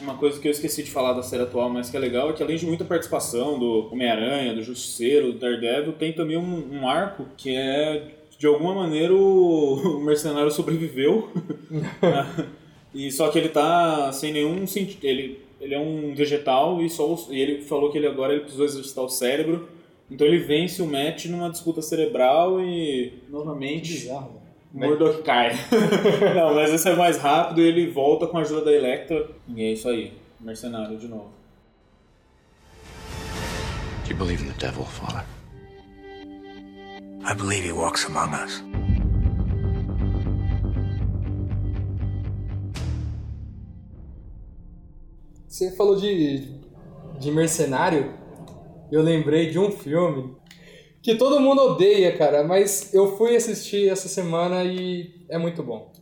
Uma 0.00 0.14
coisa 0.16 0.38
que 0.38 0.46
eu 0.46 0.52
esqueci 0.52 0.82
de 0.82 0.90
falar 0.90 1.14
da 1.14 1.22
série 1.22 1.42
atual, 1.42 1.70
mas 1.70 1.88
que 1.88 1.96
é 1.96 2.00
legal, 2.00 2.28
é 2.30 2.32
que 2.34 2.42
além 2.42 2.56
de 2.56 2.66
muita 2.66 2.84
participação 2.84 3.58
do 3.58 3.88
Homem-Aranha, 3.92 4.54
do 4.54 4.62
Justiceiro, 4.62 5.32
do 5.32 5.38
Daredevil, 5.38 5.92
tem 5.94 6.12
também 6.12 6.36
um, 6.36 6.80
um 6.80 6.88
arco 6.88 7.26
que 7.36 7.54
é, 7.56 8.14
de 8.38 8.46
alguma 8.46 8.74
maneira, 8.74 9.14
o, 9.14 10.00
mercenário 10.04 10.50
sobreviveu. 10.50 11.30
e 12.94 13.10
só 13.10 13.28
que 13.30 13.38
ele 13.38 13.48
tá 13.48 14.12
sem 14.12 14.32
nenhum 14.32 14.66
sentido. 14.66 15.02
Ele, 15.02 15.40
ele 15.60 15.74
é 15.74 15.78
um 15.78 16.14
vegetal 16.14 16.82
e, 16.82 16.90
só 16.90 17.14
o- 17.14 17.26
e 17.32 17.40
ele 17.40 17.62
falou 17.62 17.90
que 17.90 17.96
ele 17.96 18.06
agora 18.06 18.32
ele 18.32 18.42
precisou 18.42 18.66
exercitar 18.66 19.04
o 19.04 19.08
cérebro. 19.08 19.68
Então 20.10 20.26
ele 20.26 20.38
vence 20.38 20.80
o 20.82 20.86
Matt 20.86 21.24
numa 21.26 21.50
disputa 21.50 21.80
cerebral 21.82 22.60
e, 22.60 23.14
novamente, 23.28 23.92
Bizarro. 23.94 24.45
Murdoch 24.72 25.22
cai. 25.22 25.52
Não, 26.34 26.54
mas 26.54 26.72
esse 26.72 26.88
é 26.88 26.94
mais 26.94 27.18
rápido 27.18 27.60
e 27.60 27.64
ele 27.64 27.90
volta 27.90 28.26
com 28.26 28.38
a 28.38 28.40
ajuda 28.42 28.66
da 28.66 28.72
Electra. 28.72 29.28
E 29.48 29.62
é 29.62 29.72
isso 29.72 29.88
aí. 29.88 30.12
Mercenário 30.40 30.98
de 30.98 31.08
novo. 31.08 31.30
Do 34.04 34.10
you 34.10 34.16
believe 34.16 34.42
in 34.42 34.48
the 34.48 34.58
devil, 34.58 34.84
Father? 34.84 35.24
I 37.24 37.34
believe 37.34 37.64
he 37.64 37.72
walks 37.72 38.04
among 38.04 38.34
us. 38.34 38.62
Você 45.48 45.74
falou 45.74 45.96
de, 45.96 46.60
de 47.18 47.32
mercenário, 47.32 48.12
eu 48.92 49.02
lembrei 49.02 49.50
de 49.50 49.58
um 49.58 49.70
filme 49.70 50.36
que 51.06 51.14
todo 51.14 51.38
mundo 51.38 51.62
odeia, 51.62 52.16
cara, 52.16 52.42
mas 52.42 52.92
eu 52.92 53.16
fui 53.16 53.36
assistir 53.36 53.88
essa 53.88 54.08
semana 54.08 54.64
e 54.64 55.08
é 55.28 55.38
muito 55.38 55.62
bom. 55.62 55.92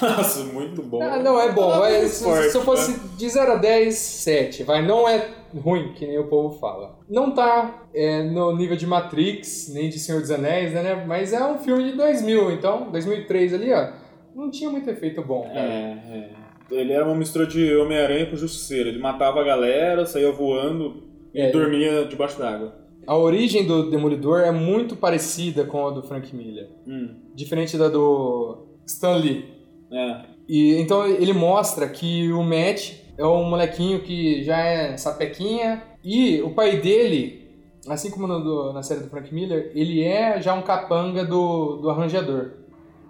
Nossa, 0.00 0.44
muito 0.44 0.80
bom. 0.84 1.02
Ah, 1.02 1.18
não, 1.18 1.40
é 1.40 1.50
bom, 1.50 1.68
Ah, 1.68 1.88
muito 1.90 2.06
se, 2.06 2.22
forte, 2.22 2.50
se 2.50 2.56
eu 2.56 2.62
fosse 2.62 2.92
né? 2.92 2.98
de 3.18 3.28
0 3.28 3.52
a 3.54 3.56
10, 3.56 3.92
7, 3.92 4.62
vai, 4.62 4.80
não 4.86 5.08
é 5.08 5.28
ruim, 5.52 5.92
que 5.94 6.06
nem 6.06 6.16
o 6.16 6.28
povo 6.28 6.56
fala. 6.60 6.96
Não 7.10 7.34
tá 7.34 7.88
é, 7.92 8.22
no 8.22 8.54
nível 8.56 8.76
de 8.76 8.86
Matrix, 8.86 9.72
nem 9.74 9.88
de 9.88 9.98
Senhor 9.98 10.20
dos 10.20 10.30
Anéis, 10.30 10.72
né, 10.72 11.04
mas 11.08 11.32
é 11.32 11.44
um 11.44 11.58
filme 11.58 11.90
de 11.90 11.96
2000, 11.96 12.52
então, 12.52 12.88
2003 12.92 13.54
ali, 13.54 13.72
ó, 13.72 13.88
não 14.36 14.48
tinha 14.48 14.70
muito 14.70 14.88
efeito 14.88 15.20
bom, 15.22 15.42
cara. 15.42 15.58
É, 15.58 15.98
é. 16.08 16.30
Ele 16.70 16.92
era 16.92 17.04
uma 17.04 17.16
mistura 17.16 17.48
de 17.48 17.74
Homem-Aranha 17.76 18.26
com 18.30 18.36
Justiceiro. 18.36 18.88
Ele 18.88 18.98
matava 19.00 19.40
a 19.40 19.44
galera, 19.44 20.06
saía 20.06 20.30
voando 20.30 21.02
e 21.34 21.40
É. 21.40 21.50
dormia 21.50 22.04
debaixo 22.06 22.38
d'água. 22.38 22.81
A 23.06 23.16
origem 23.16 23.66
do 23.66 23.90
Demolidor 23.90 24.40
é 24.40 24.50
muito 24.52 24.94
parecida 24.96 25.64
com 25.64 25.86
a 25.86 25.90
do 25.90 26.02
Frank 26.02 26.34
Miller. 26.34 26.68
Hum, 26.86 27.16
diferente 27.34 27.76
da 27.76 27.88
do 27.88 28.66
Stan 28.86 29.16
Lee. 29.16 29.44
é. 29.92 30.32
E 30.48 30.74
então 30.76 31.06
ele 31.06 31.32
mostra 31.32 31.88
que 31.88 32.30
o 32.32 32.42
Matt 32.42 32.94
é 33.16 33.24
um 33.24 33.44
molequinho 33.48 34.00
que 34.00 34.42
já 34.42 34.58
é 34.58 34.96
sapequinha 34.96 35.82
e 36.04 36.42
o 36.42 36.50
pai 36.50 36.80
dele, 36.80 37.48
assim 37.88 38.10
como 38.10 38.26
no- 38.26 38.72
na 38.72 38.82
série 38.82 39.00
do 39.00 39.08
Frank 39.08 39.32
Miller, 39.32 39.70
ele 39.74 40.02
é 40.02 40.40
já 40.42 40.52
um 40.52 40.62
capanga 40.62 41.24
do, 41.24 41.76
do 41.76 41.88
arranjador. 41.90 42.50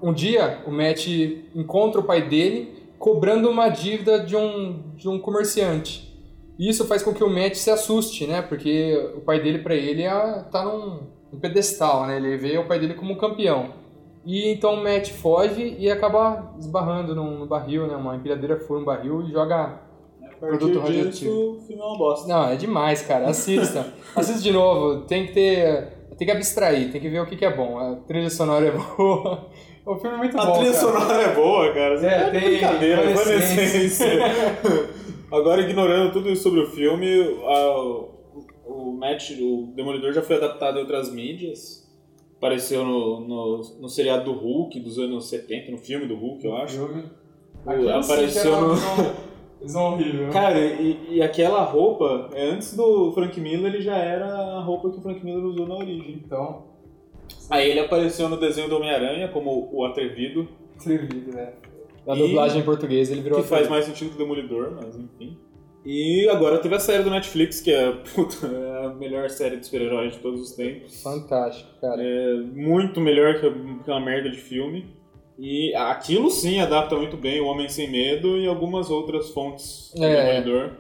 Um 0.01 0.13
dia 0.13 0.63
o 0.67 0.71
Matt 0.71 1.07
encontra 1.55 2.01
o 2.01 2.05
pai 2.05 2.29
dele 2.29 2.75
cobrando 2.99 3.49
uma 3.49 3.69
dívida 3.71 4.21
de 4.21 4.37
um, 4.37 4.83
de 4.95 5.09
um 5.09 5.19
comerciante. 5.19 6.12
Isso 6.69 6.87
faz 6.87 7.03
com 7.03 7.13
que 7.13 7.25
o 7.25 7.31
Matt 7.31 7.55
se 7.55 7.71
assuste, 7.71 8.27
né? 8.27 8.43
Porque 8.43 9.13
o 9.17 9.21
pai 9.21 9.41
dele, 9.41 9.59
pra 9.59 9.75
ele, 9.75 10.03
é, 10.03 10.45
tá 10.51 10.63
num, 10.65 11.01
num 11.33 11.41
pedestal, 11.41 12.07
né? 12.07 12.17
Ele 12.17 12.37
vê 12.37 12.59
o 12.59 12.67
pai 12.67 12.79
dele 12.79 12.95
como 12.95 13.13
um 13.13 13.17
campeão. 13.19 13.71
E 14.25 14.53
então 14.53 14.75
o 14.75 14.83
Matt 14.83 15.11
foge 15.11 15.77
e 15.79 15.91
acaba 15.91 16.55
esbarrando 16.59 17.15
num, 17.15 17.39
no 17.41 17.47
barril, 17.47 17.87
né? 17.89 17.97
Uma 17.97 18.15
empilhadeira 18.17 18.57
fura 18.61 18.81
um 18.81 18.85
barril 18.85 19.23
e 19.23 19.33
joga. 19.33 19.81
A 20.23 20.45
Produto 20.47 20.81
radioativo. 20.81 21.11
disso, 21.11 21.31
o 21.31 21.61
filme 21.67 21.81
é 21.81 21.85
uma 21.85 21.97
bosta. 21.99 22.29
Não, 22.29 22.49
é 22.49 22.57
demais, 22.57 23.03
cara. 23.03 23.29
Assista. 23.29 23.87
Assista 24.15 24.41
de 24.43 24.51
novo. 24.53 25.03
Tem 25.03 25.27
que 25.27 25.33
ter. 25.33 25.89
Tem 26.19 26.27
que 26.27 26.33
abstrair, 26.33 26.93
tem 26.93 27.01
que 27.01 27.09
ver 27.09 27.21
o 27.21 27.27
que, 27.27 27.37
que 27.37 27.45
é 27.45 27.57
bom. 27.57 27.79
A 27.79 27.97
trilha 28.07 28.29
sonora 28.31 28.67
é 28.67 28.71
boa. 28.71 29.49
O 29.87 29.97
filme 29.99 30.17
é 30.17 30.19
muito 30.19 30.39
A 30.39 30.45
bom. 30.47 30.53
trilha 30.53 30.73
cara. 30.73 30.81
sonora 30.85 31.23
é 31.23 31.35
boa, 31.35 31.73
cara. 31.73 31.99
Você 31.99 32.07
É, 32.07 32.19
tá 32.19 32.25
de 32.31 32.39
tem 32.41 32.51
brincadeira, 32.51 33.11
Evanescence. 33.11 34.05
Agora, 35.33 35.61
ignorando 35.63 36.13
tudo 36.13 36.29
isso 36.31 36.43
sobre 36.43 36.61
o 36.61 36.67
filme, 36.67 37.07
a- 37.45 38.05
o 38.67 38.93
Matt, 38.93 39.31
o 39.41 39.73
Demolidor 39.75 40.13
já 40.13 40.23
foi 40.23 40.37
adaptado 40.37 40.77
em 40.79 40.81
outras 40.83 41.11
mídias. 41.13 41.83
Apareceu 42.37 42.85
no, 42.85 43.21
no, 43.21 43.57
no 43.81 43.89
seriado 43.89 44.25
do 44.25 44.33
Hulk 44.39 44.79
dos 44.81 44.99
anos 44.99 45.29
70, 45.29 45.71
no 45.71 45.79
filme 45.79 46.07
do 46.07 46.17
Hulk, 46.17 46.45
eu 46.45 46.57
acho. 46.57 46.77
Filme. 46.87 47.05
O- 47.65 47.89
apareceu 47.89 48.51
no- 48.61 48.67
uma 48.67 48.75
visão- 48.75 49.15
visão 49.63 49.93
horrível. 49.93 50.31
Cara, 50.31 50.59
e, 50.59 50.99
e 51.17 51.23
aquela 51.23 51.63
roupa, 51.63 52.31
é, 52.35 52.45
antes 52.51 52.77
do 52.77 53.13
Frank 53.13 53.41
Miller, 53.41 53.73
ele 53.73 53.83
já 53.83 53.97
era 53.97 54.27
a 54.27 54.61
roupa 54.61 54.91
que 54.91 54.99
o 54.99 55.01
Frank 55.01 55.25
Miller 55.25 55.45
usou 55.45 55.67
na 55.69 55.77
origem. 55.77 56.21
Então, 56.25 56.65
Aí 57.49 57.71
ele 57.71 57.81
apareceu 57.81 58.29
no 58.29 58.37
desenho 58.39 58.69
do 58.69 58.77
Homem-Aranha 58.77 59.29
como 59.29 59.69
o 59.73 59.85
Atrevido, 59.85 60.49
atrevido, 60.79 61.33
né? 61.33 61.53
Na 62.07 62.15
E- 62.15 62.19
dublagem 62.19 62.61
em 62.61 62.65
português 62.65 63.11
ele 63.11 63.21
virou 63.23 63.41
que 63.43 63.49
faz 63.49 63.69
mais 63.69 63.85
sentido 63.85 64.09
que 64.11 64.15
o 64.17 64.19
Demolidor, 64.19 64.73
mas 64.75 64.97
enfim. 64.97 65.37
E 65.85 66.29
agora 66.29 66.59
teve 66.59 66.75
a 66.77 66.81
série 66.81 67.03
do 67.03 67.11
Netflix, 67.11 67.61
que 67.61 67.71
é, 67.73 67.91
puta, 68.15 68.47
é 68.47 68.87
a 68.87 68.89
melhor 68.95 69.29
série 69.31 69.57
de 69.57 69.67
super-heróis 69.67 70.13
de 70.15 70.19
todos 70.21 70.41
os 70.41 70.53
tempos. 70.53 71.03
Fantástico, 71.03 71.69
cara. 71.81 72.01
É 72.03 72.35
muito 72.55 73.01
melhor 73.01 73.41
que 73.41 73.47
aquela 73.81 74.01
merda 74.01 74.31
de 74.31 74.37
filme. 74.39 74.87
E 75.39 75.75
aquilo 75.75 76.31
sim 76.31 76.61
adapta 76.61 76.95
muito 76.95 77.17
bem 77.17 77.41
o 77.41 77.47
Homem 77.47 77.69
Sem 77.69 77.91
Medo 77.91 78.37
e 78.37 78.47
algumas 78.47 78.91
outras 78.91 79.31
fontes 79.31 79.91
do 79.97 80.05
É. 80.05 80.41
Demolidor. 80.41 80.77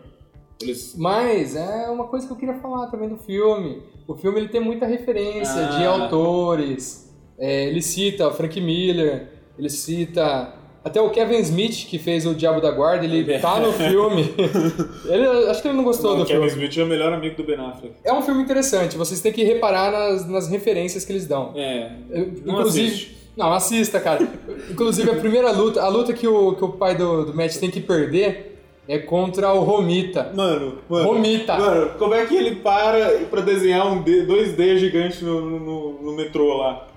Eles 0.60 0.94
Mas 0.96 1.56
é 1.56 1.88
uma 1.88 2.06
coisa 2.06 2.26
que 2.26 2.32
eu 2.32 2.36
queria 2.36 2.54
falar 2.60 2.86
também 2.88 3.08
do 3.08 3.16
filme. 3.16 3.82
O 4.06 4.14
filme 4.14 4.38
ele 4.38 4.48
tem 4.48 4.60
muita 4.60 4.86
referência 4.86 5.66
de 5.68 5.84
Ah. 5.84 5.88
autores. 5.88 7.12
É, 7.38 7.66
ele 7.66 7.82
cita 7.82 8.28
o 8.28 8.30
Frank 8.32 8.60
Miller, 8.60 9.32
ele 9.58 9.68
cita 9.70 10.54
até 10.84 11.00
o 11.00 11.10
Kevin 11.10 11.38
Smith, 11.40 11.86
que 11.88 11.98
fez 11.98 12.26
o 12.26 12.34
Diabo 12.34 12.60
da 12.60 12.70
Guarda, 12.70 13.04
ele 13.04 13.38
tá 13.38 13.60
no 13.60 13.72
filme. 13.72 14.34
ele, 15.08 15.26
acho 15.48 15.62
que 15.62 15.68
ele 15.68 15.76
não 15.76 15.84
gostou 15.84 16.14
o 16.14 16.16
do 16.16 16.24
Kevin 16.26 16.48
filme. 16.48 16.66
Smith 16.66 16.78
é 16.78 16.82
o 16.82 16.86
melhor 16.86 17.12
amigo 17.12 17.36
do 17.36 17.44
Ben 17.44 17.56
Affleck. 17.56 17.94
É 18.04 18.12
um 18.12 18.22
filme 18.22 18.42
interessante, 18.42 18.96
vocês 18.96 19.20
têm 19.20 19.32
que 19.32 19.44
reparar 19.44 19.92
nas, 19.92 20.28
nas 20.28 20.48
referências 20.48 21.04
que 21.04 21.12
eles 21.12 21.26
dão. 21.26 21.52
É, 21.54 21.90
Eu- 22.10 22.32
não 22.44 22.54
Inclusive. 22.54 22.86
assiste. 22.88 23.16
Não, 23.36 23.52
assista, 23.52 23.98
cara. 23.98 24.28
Inclusive, 24.70 25.10
a 25.10 25.14
primeira 25.14 25.50
luta, 25.52 25.80
a 25.80 25.88
luta 25.88 26.12
que 26.12 26.28
o, 26.28 26.52
que 26.54 26.64
o 26.64 26.68
pai 26.68 26.94
do, 26.94 27.24
do 27.26 27.34
Matt 27.34 27.56
tem 27.56 27.70
que 27.70 27.80
perder 27.80 28.58
é 28.86 28.98
contra 28.98 29.52
o 29.54 29.60
Romita. 29.60 30.32
Mano, 30.34 30.78
mano. 30.88 31.04
Romita. 31.06 31.56
Mano, 31.56 31.90
como 31.98 32.12
é 32.14 32.26
que 32.26 32.34
ele 32.36 32.56
para 32.56 33.20
pra 33.30 33.40
desenhar 33.40 33.86
um 33.86 34.02
D, 34.02 34.26
2D 34.26 34.76
gigante 34.76 35.24
no, 35.24 35.40
no, 35.58 36.02
no 36.02 36.12
metrô 36.16 36.58
lá? 36.58 36.88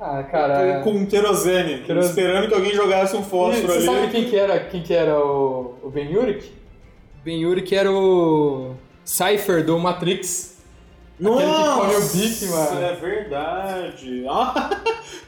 Ah, 0.00 0.22
cara. 0.22 0.80
Com 0.82 0.92
um 0.92 1.06
querosene, 1.06 1.82
Queros- 1.82 2.06
esperando 2.06 2.48
que 2.48 2.54
alguém 2.54 2.72
jogasse 2.74 3.14
um 3.16 3.22
fósforo 3.22 3.66
Você 3.72 3.78
ali. 3.78 3.86
sabe 3.86 4.08
quem 4.10 4.24
que 4.24 4.36
era, 4.36 4.58
quem 4.60 4.82
que 4.82 4.94
era 4.94 5.18
o, 5.18 5.74
o 5.82 5.90
Ben 5.90 6.16
Urich? 6.16 6.50
Ben 7.22 7.44
Urich 7.44 7.74
era 7.74 7.92
o 7.92 8.70
Cypher 9.04 9.64
do 9.64 9.78
Matrix. 9.78 10.48
Aquele 11.22 11.36
que 11.36 11.74
come 11.74 11.94
o 11.96 12.00
bife, 12.00 12.46
mano. 12.46 12.82
É 12.82 12.94
verdade. 12.94 14.24
Ah, 14.30 14.70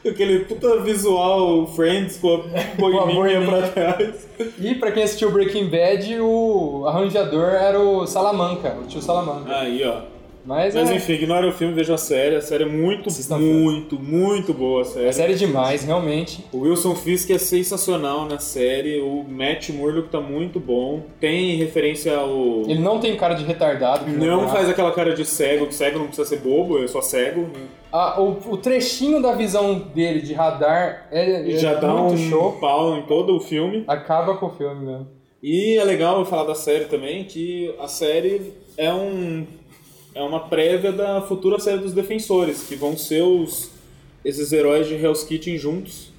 aquele 0.09 0.39
puta 0.45 0.79
visual 0.81 1.67
Friends 1.67 2.17
com 2.17 2.33
a 2.33 2.39
boininha. 2.75 3.45
pra 3.45 3.61
trás. 3.67 4.27
E 4.59 4.73
pra 4.75 4.91
quem 4.91 5.03
assistiu 5.03 5.29
Breaking 5.31 5.69
Bad, 5.69 6.19
o 6.19 6.85
arranjador 6.87 7.49
era 7.53 7.79
o 7.79 8.07
Salamanca, 8.07 8.75
o 8.81 8.87
tio 8.87 9.01
Salamanca. 9.03 9.55
Aí, 9.55 9.83
ó. 9.85 10.01
Mas, 10.45 10.75
Mas 10.75 10.91
é, 10.91 10.95
enfim, 10.95 11.13
ignora 11.13 11.47
o 11.47 11.53
filme, 11.53 11.73
veja 11.73 11.93
a 11.93 11.97
série. 11.97 12.35
A 12.35 12.41
série 12.41 12.63
é 12.63 12.67
muito, 12.67 13.09
muito, 13.39 13.99
muito 13.99 14.53
boa 14.53 14.81
a 14.81 14.85
série. 14.85 15.07
é 15.07 15.11
série 15.11 15.35
demais, 15.35 15.83
realmente. 15.83 16.43
O 16.51 16.59
Wilson 16.59 16.95
Fisk 16.95 17.29
é 17.29 17.37
sensacional 17.37 18.25
na 18.25 18.39
série, 18.39 18.99
o 18.99 19.23
Matt 19.23 19.69
Murdock 19.69 20.09
tá 20.09 20.19
muito 20.19 20.59
bom. 20.59 21.03
Tem 21.19 21.55
referência 21.55 22.15
ao. 22.15 22.63
Ele 22.67 22.79
não 22.79 22.99
tem 22.99 23.15
cara 23.15 23.35
de 23.35 23.45
retardado. 23.45 24.09
Não 24.11 24.41
Ben 24.41 24.49
faz 24.49 24.69
aquela 24.69 24.91
cara 24.91 25.13
de 25.13 25.25
cego, 25.25 25.67
que 25.67 25.73
cego 25.73 25.99
não 25.99 26.07
precisa 26.07 26.27
ser 26.27 26.39
bobo, 26.39 26.83
é 26.83 26.87
só 26.87 27.01
cego. 27.01 27.49
Ah, 27.91 28.19
o, 28.19 28.53
o 28.53 28.57
trechinho 28.57 29.21
da 29.21 29.33
visão 29.33 29.79
dele 29.93 30.19
de 30.21 30.33
radar 30.33 31.07
é, 31.11 31.53
é 31.53 31.57
já 31.57 31.75
dá 31.75 31.93
muito 31.93 32.15
um 32.15 32.29
show. 32.29 32.53
pau 32.53 32.97
em 32.97 33.03
todo 33.03 33.35
o 33.35 33.39
filme. 33.39 33.83
Acaba 33.87 34.35
com 34.35 34.47
o 34.47 34.49
filme 34.49 34.85
mesmo. 34.85 35.07
E 35.43 35.77
é 35.77 35.83
legal 35.83 36.19
eu 36.19 36.25
falar 36.25 36.45
da 36.45 36.55
série 36.55 36.85
também, 36.85 37.25
que 37.25 37.75
a 37.77 37.87
série 37.87 38.53
é 38.77 38.93
um. 38.93 39.45
É 40.15 40.21
uma 40.21 40.41
prévia 40.41 40.91
da 40.91 41.21
futura 41.21 41.59
série 41.59 41.79
dos 41.79 41.93
Defensores, 41.93 42.63
que 42.63 42.75
vão 42.75 42.95
ser 42.95 43.23
os, 43.23 43.71
esses 44.23 44.51
heróis 44.51 44.87
de 44.87 44.95
Hell's 44.95 45.23
Kitchen 45.23 45.57
juntos 45.57 46.13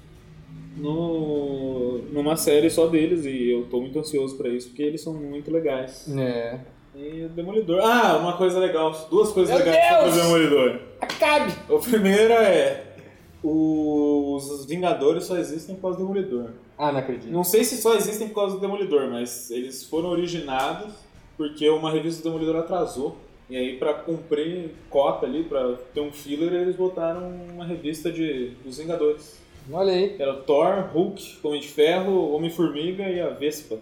no, 0.76 1.98
numa 2.12 2.36
série 2.36 2.68
só 2.68 2.86
deles, 2.86 3.24
e 3.24 3.50
eu 3.50 3.66
tô 3.66 3.80
muito 3.80 3.98
ansioso 3.98 4.36
pra 4.36 4.48
isso, 4.48 4.68
porque 4.68 4.82
eles 4.82 5.00
são 5.00 5.14
muito 5.14 5.50
legais. 5.50 6.06
É. 6.16 6.58
E 6.94 7.24
o 7.24 7.28
Demolidor. 7.28 7.80
Ah, 7.82 8.16
uma 8.18 8.36
coisa 8.36 8.58
legal. 8.58 8.92
Duas 9.10 9.32
coisas 9.32 9.54
Meu 9.56 9.64
legais 9.64 9.88
sobre 9.88 10.08
o 10.08 10.12
Deus! 10.12 10.24
Demolidor. 10.24 10.80
Acabe! 11.00 11.52
A 11.68 11.78
primeira 11.78 12.34
é. 12.34 12.94
Os 13.42 14.64
Vingadores 14.66 15.24
só 15.24 15.36
existem 15.36 15.74
por 15.74 15.82
causa 15.82 15.98
do 15.98 16.02
Demolidor. 16.06 16.50
Ah, 16.78 16.90
não 16.92 17.00
acredito. 17.00 17.30
Não 17.30 17.44
sei 17.44 17.62
se 17.64 17.76
só 17.76 17.94
existem 17.94 18.28
por 18.28 18.36
causa 18.36 18.54
do 18.54 18.60
Demolidor, 18.60 19.08
mas 19.10 19.50
eles 19.50 19.84
foram 19.84 20.08
originados 20.08 20.92
porque 21.36 21.68
uma 21.68 21.90
revista 21.90 22.22
do 22.22 22.30
Demolidor 22.30 22.56
atrasou. 22.56 23.16
E 23.50 23.56
aí, 23.56 23.76
pra 23.76 23.92
cumprir 23.94 24.70
cota 24.88 25.26
ali, 25.26 25.44
pra 25.44 25.74
ter 25.92 26.00
um 26.00 26.10
filler, 26.10 26.52
eles 26.52 26.76
botaram 26.76 27.28
uma 27.52 27.64
revista 27.64 28.10
de, 28.10 28.50
dos 28.64 28.78
Vingadores. 28.78 29.38
Olha 29.70 29.92
aí, 29.92 30.16
era 30.18 30.32
o 30.32 30.42
Thor, 30.42 30.88
Hulk, 30.92 31.38
Homem 31.42 31.60
de 31.60 31.68
Ferro, 31.68 32.34
Homem-Formiga 32.34 33.02
e 33.08 33.20
a 33.20 33.28
Vespa. 33.30 33.78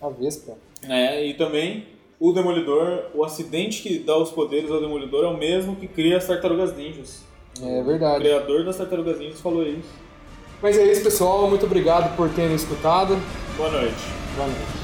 a 0.00 0.08
Vespa. 0.08 0.56
É, 0.88 1.24
e 1.26 1.34
também 1.34 1.86
o 2.20 2.32
Demolidor, 2.32 3.04
o 3.14 3.24
acidente 3.24 3.82
que 3.82 3.98
dá 3.98 4.16
os 4.16 4.30
poderes 4.30 4.70
ao 4.70 4.80
Demolidor 4.80 5.24
é 5.24 5.28
o 5.28 5.36
mesmo 5.36 5.76
que 5.76 5.86
cria 5.88 6.16
as 6.18 6.26
Tartarugas 6.26 6.76
Ninjas. 6.76 7.22
É 7.62 7.80
O 7.80 7.84
verdade. 7.84 8.20
criador 8.24 8.64
das 8.64 8.76
Tartarugas 8.76 9.18
Ninjas 9.18 9.40
falou 9.40 9.66
isso. 9.66 9.88
Mas 10.62 10.78
é 10.78 10.84
isso, 10.90 11.02
pessoal. 11.02 11.48
Muito 11.48 11.66
obrigado 11.66 12.14
por 12.16 12.28
terem 12.30 12.54
escutado. 12.54 13.16
Boa 13.56 13.70
noite. 13.70 13.94
Boa 14.36 14.46
noite. 14.48 14.81